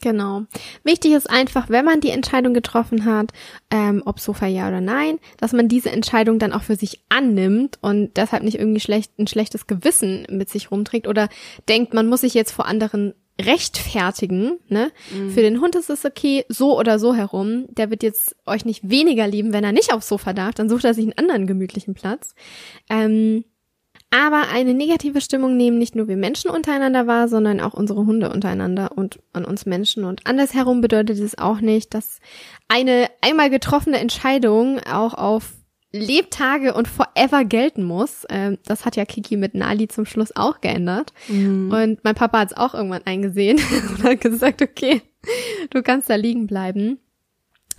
Genau. 0.00 0.42
Wichtig 0.84 1.12
ist 1.12 1.28
einfach, 1.28 1.70
wenn 1.70 1.84
man 1.84 2.00
die 2.00 2.10
Entscheidung 2.10 2.54
getroffen 2.54 3.04
hat, 3.04 3.32
ähm, 3.70 4.02
ob 4.04 4.20
Sofa 4.20 4.46
ja 4.46 4.68
oder 4.68 4.80
nein, 4.80 5.18
dass 5.38 5.52
man 5.52 5.66
diese 5.66 5.90
Entscheidung 5.90 6.38
dann 6.38 6.52
auch 6.52 6.62
für 6.62 6.76
sich 6.76 7.00
annimmt 7.08 7.78
und 7.80 8.16
deshalb 8.16 8.44
nicht 8.44 8.58
irgendwie 8.58 8.80
schlecht, 8.80 9.18
ein 9.18 9.26
schlechtes 9.26 9.66
Gewissen 9.66 10.24
mit 10.30 10.50
sich 10.50 10.70
rumträgt 10.70 11.08
oder 11.08 11.28
denkt, 11.68 11.94
man 11.94 12.06
muss 12.06 12.20
sich 12.20 12.34
jetzt 12.34 12.52
vor 12.52 12.66
anderen 12.66 13.14
rechtfertigen, 13.40 14.58
ne? 14.68 14.90
Mhm. 15.14 15.30
Für 15.30 15.42
den 15.42 15.60
Hund 15.60 15.76
ist 15.76 15.90
es 15.90 16.04
okay, 16.04 16.44
so 16.48 16.78
oder 16.78 16.98
so 16.98 17.14
herum. 17.14 17.66
Der 17.68 17.90
wird 17.90 18.02
jetzt 18.02 18.36
euch 18.46 18.64
nicht 18.64 18.88
weniger 18.88 19.28
lieben, 19.28 19.52
wenn 19.52 19.64
er 19.64 19.72
nicht 19.72 19.92
aufs 19.92 20.08
Sofa 20.08 20.32
darf, 20.32 20.54
dann 20.54 20.68
sucht 20.68 20.84
er 20.84 20.94
sich 20.94 21.04
einen 21.04 21.18
anderen 21.18 21.46
gemütlichen 21.46 21.94
Platz. 21.94 22.34
Ähm, 22.90 23.44
aber 24.10 24.48
eine 24.50 24.72
negative 24.72 25.20
Stimmung 25.20 25.56
nehmen 25.56 25.76
nicht 25.76 25.94
nur 25.94 26.08
wir 26.08 26.16
Menschen 26.16 26.50
untereinander 26.50 27.06
wahr, 27.06 27.28
sondern 27.28 27.60
auch 27.60 27.74
unsere 27.74 28.06
Hunde 28.06 28.30
untereinander 28.30 28.96
und 28.96 29.20
an 29.34 29.44
uns 29.44 29.66
Menschen. 29.66 30.04
Und 30.04 30.26
andersherum 30.26 30.80
bedeutet 30.80 31.18
es 31.18 31.36
auch 31.36 31.60
nicht, 31.60 31.92
dass 31.92 32.20
eine 32.68 33.08
einmal 33.20 33.50
getroffene 33.50 33.98
Entscheidung 33.98 34.80
auch 34.80 35.12
auf 35.12 35.52
Lebtage 35.90 36.74
und 36.74 36.86
forever 36.86 37.44
gelten 37.44 37.82
muss. 37.82 38.26
Ähm, 38.28 38.58
das 38.66 38.84
hat 38.84 38.96
ja 38.96 39.04
Kiki 39.04 39.36
mit 39.36 39.54
Nali 39.54 39.88
zum 39.88 40.04
Schluss 40.04 40.36
auch 40.36 40.60
geändert. 40.60 41.12
Mhm. 41.28 41.70
Und 41.70 42.04
mein 42.04 42.14
Papa 42.14 42.40
hat 42.40 42.52
es 42.52 42.56
auch 42.56 42.74
irgendwann 42.74 43.06
eingesehen 43.06 43.58
und 43.90 44.02
hat 44.02 44.20
gesagt, 44.20 44.62
okay, 44.62 45.02
du 45.70 45.82
kannst 45.82 46.10
da 46.10 46.14
liegen 46.14 46.46
bleiben. 46.46 46.98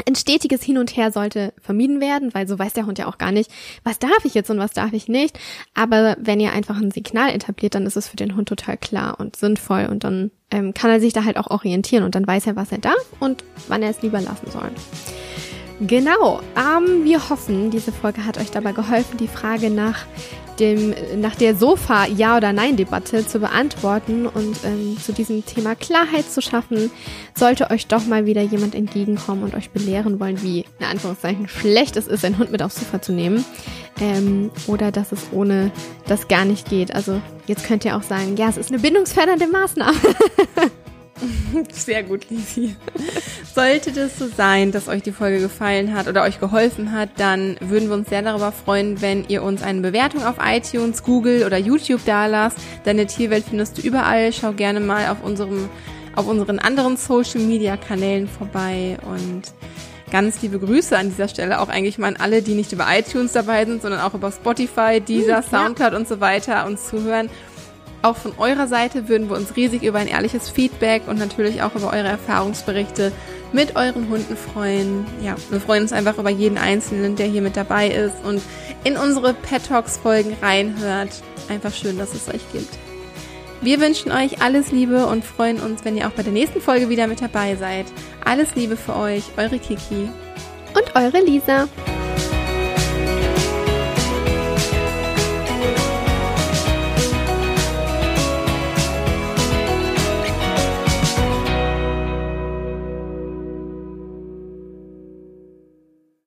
Ein 0.08 0.16
stetiges 0.16 0.63
Hin 0.63 0.78
und 0.78 0.96
Her 0.96 1.12
sollte 1.12 1.54
vermieden 1.60 2.00
werden, 2.00 2.34
weil 2.34 2.48
so 2.48 2.58
weiß 2.58 2.72
der 2.72 2.86
Hund 2.86 2.98
ja 2.98 3.08
auch 3.08 3.18
gar 3.18 3.34
nicht, 3.34 3.51
was 3.84 4.00
darf 4.00 4.24
ich 4.24 4.34
jetzt 4.34 4.50
und 4.50 4.58
was 4.58 4.72
darf 4.72 4.94
ich 4.94 5.10
nicht. 5.10 5.38
Aber 5.74 6.16
wenn 6.20 6.39
ihr 6.39 6.54
einfach 6.54 6.78
ein 6.78 6.92
Signal 6.92 7.32
etabliert, 7.32 7.75
dann 7.75 7.86
ist 7.86 7.98
es 7.98 8.08
für 8.08 8.16
den 8.16 8.36
Hund 8.38 8.48
total 8.48 8.78
klar 8.78 9.20
und 9.20 9.36
sinnvoll 9.36 9.88
und 9.92 10.06
dann 10.06 10.32
ähm, 10.51 10.74
kann 10.74 10.89
er 10.89 11.01
sich 11.01 11.12
da 11.12 11.25
halt 11.25 11.38
auch 11.38 11.48
orientieren 11.48 12.06
und 12.06 12.16
dann 12.16 12.25
weiß 12.25 12.48
er, 12.48 12.56
was 12.56 12.72
er 12.72 12.78
darf 12.78 13.06
und 13.20 13.44
wann 13.68 13.84
er 13.84 13.89
es 13.89 14.01
lieber 14.01 14.22
lassen 14.22 14.50
soll. 14.50 14.72
Genau, 15.81 16.41
ähm, 16.57 17.05
wir 17.05 17.29
hoffen, 17.29 17.71
diese 17.71 17.93
Folge 17.93 18.25
hat 18.25 18.38
euch 18.38 18.51
dabei 18.51 18.74
geholfen, 18.74 19.17
die 19.17 19.29
Frage 19.29 19.69
nach 19.69 20.05
dem, 20.59 20.93
nach 21.17 21.36
der 21.36 21.55
Sofa 21.55 22.05
Ja 22.05 22.36
oder 22.36 22.51
Nein 22.51 22.75
Debatte 22.75 23.25
zu 23.25 23.39
beantworten 23.39 24.27
und 24.27 24.57
ähm, 24.65 24.98
zu 25.01 25.13
diesem 25.13 25.45
Thema 25.45 25.75
Klarheit 25.75 26.29
zu 26.29 26.41
schaffen. 26.41 26.91
Sollte 27.33 27.71
euch 27.71 27.88
doch 27.88 28.05
mal 28.05 28.25
wieder 28.25 28.41
jemand 28.41 28.75
entgegenkommen 28.75 29.43
und 29.43 29.55
euch 29.55 29.69
belehren 29.69 30.19
wollen, 30.19 30.41
wie 30.43 30.65
in 30.79 30.86
Anführungszeichen 30.86 31.48
schlecht 31.48 31.95
es 31.95 32.07
ist, 32.07 32.25
einen 32.25 32.38
Hund 32.38 32.51
mit 32.51 32.62
aufs 32.62 32.75
Sofa 32.75 33.01
zu 33.01 33.13
nehmen 33.13 33.45
ähm, 34.01 34.51
oder 34.67 34.91
dass 34.91 35.12
es 35.12 35.27
ohne 35.31 35.71
das 36.07 36.27
gar 36.27 36.45
nicht 36.45 36.69
geht. 36.69 36.93
Also 36.93 37.21
jetzt 37.48 37.63
könnt 37.63 37.86
ihr 37.86 37.95
auch 37.95 38.03
sagen, 38.03 38.36
ja, 38.36 38.50
es 38.50 38.57
ist 38.57 38.69
eine 38.69 38.79
bindungsfördernde 38.79 39.48
Maßnahme. 39.48 39.98
Sehr 41.71 42.03
gut, 42.03 42.29
Lisi. 42.29 42.75
Sollte 43.53 43.91
das 43.91 44.20
so 44.20 44.27
sein, 44.27 44.72
dass 44.72 44.88
euch 44.88 45.01
die 45.01 45.12
Folge 45.12 45.39
gefallen 45.39 45.96
hat 45.96 46.08
oder 46.08 46.24
euch 46.24 46.39
geholfen 46.39 46.91
hat, 46.91 47.10
dann 47.18 47.58
würden 47.60 47.89
wir 47.89 47.96
uns 47.96 48.10
sehr 48.10 48.22
darüber 48.22 48.51
freuen, 48.51 49.01
wenn 49.01 49.25
ihr 49.27 49.44
uns 49.44 49.63
eine 49.63 49.82
Bewertung 49.82 50.24
auf 50.24 50.36
iTunes, 50.44 51.03
Google 51.03 51.44
oder 51.46 51.58
YouTube 51.58 52.01
dalasst. 52.06 52.58
Deine 52.84 53.08
Tierwelt 53.08 53.46
findest 53.50 53.77
du 53.77 53.82
überall. 53.82 54.32
Schau 54.34 54.51
gerne 54.53 54.79
mal 54.79 55.10
auf 55.10 55.23
unserem, 55.23 55.67
auf 56.15 56.28
unseren 56.28 56.60
anderen 56.60 56.95
Social 56.95 57.41
Media 57.41 57.76
Kanälen 57.76 58.28
vorbei 58.28 58.97
und 59.12 59.41
ganz 60.12 60.41
liebe 60.41 60.60
Grüße 60.60 60.97
an 60.97 61.10
dieser 61.10 61.28
Stelle 61.28 61.60
auch 61.60 61.69
eigentlich 61.69 61.97
mal 61.97 62.08
an 62.08 62.17
alle, 62.17 62.41
die 62.41 62.54
nicht 62.54 62.71
über 62.71 62.86
iTunes 62.89 63.32
dabei 63.32 63.65
sind, 63.65 63.82
sondern 63.82 64.02
auch 64.02 64.13
über 64.13 64.32
Spotify, 64.32 65.02
Deezer, 65.02 65.41
Soundcloud 65.41 65.93
ja. 65.93 65.97
und 65.97 66.08
so 66.08 66.19
weiter 66.19 66.65
uns 66.65 66.88
zuhören. 66.88 67.30
Auch 68.02 68.15
von 68.15 68.32
eurer 68.38 68.67
Seite 68.67 69.10
würden 69.10 69.30
wir 69.30 69.36
uns 69.36 69.58
riesig 69.58 69.84
über 69.84 70.00
ein 70.00 70.08
ehrliches 70.08 70.50
Feedback 70.50 71.04
und 71.08 71.19
natürlich 71.19 71.62
auch 71.62 71.76
über 71.76 71.88
eure 71.88 72.08
Erfahrungsberichte 72.08 73.12
mit 73.51 73.75
euren 73.75 74.09
Hunden 74.09 74.38
freuen. 74.38 75.05
Ja, 75.23 75.35
wir 75.49 75.59
freuen 75.59 75.83
uns 75.83 75.93
einfach 75.93 76.17
über 76.17 76.29
jeden 76.29 76.57
Einzelnen, 76.57 77.15
der 77.15 77.27
hier 77.27 77.41
mit 77.41 77.57
dabei 77.57 77.89
ist 77.89 78.23
und 78.23 78.41
in 78.83 78.97
unsere 78.97 79.33
Pet 79.33 79.65
Talks 79.65 79.97
Folgen 79.97 80.35
reinhört. 80.41 81.09
Einfach 81.49 81.73
schön, 81.73 81.97
dass 81.97 82.13
es 82.13 82.27
euch 82.27 82.41
gibt. 82.51 82.77
Wir 83.62 83.81
wünschen 83.81 84.12
euch 84.12 84.41
alles 84.41 84.71
Liebe 84.71 85.05
und 85.07 85.25
freuen 85.25 85.59
uns, 85.59 85.83
wenn 85.83 85.97
ihr 85.97 86.07
auch 86.07 86.12
bei 86.12 86.23
der 86.23 86.31
nächsten 86.31 86.62
Folge 86.62 86.88
wieder 86.88 87.07
mit 87.07 87.21
dabei 87.21 87.55
seid. 87.55 87.88
Alles 88.23 88.55
Liebe 88.55 88.77
für 88.77 88.95
euch, 88.95 89.23
eure 89.35 89.59
Kiki. 89.59 90.09
Und 90.75 90.95
eure 90.95 91.19
Lisa. 91.21 91.67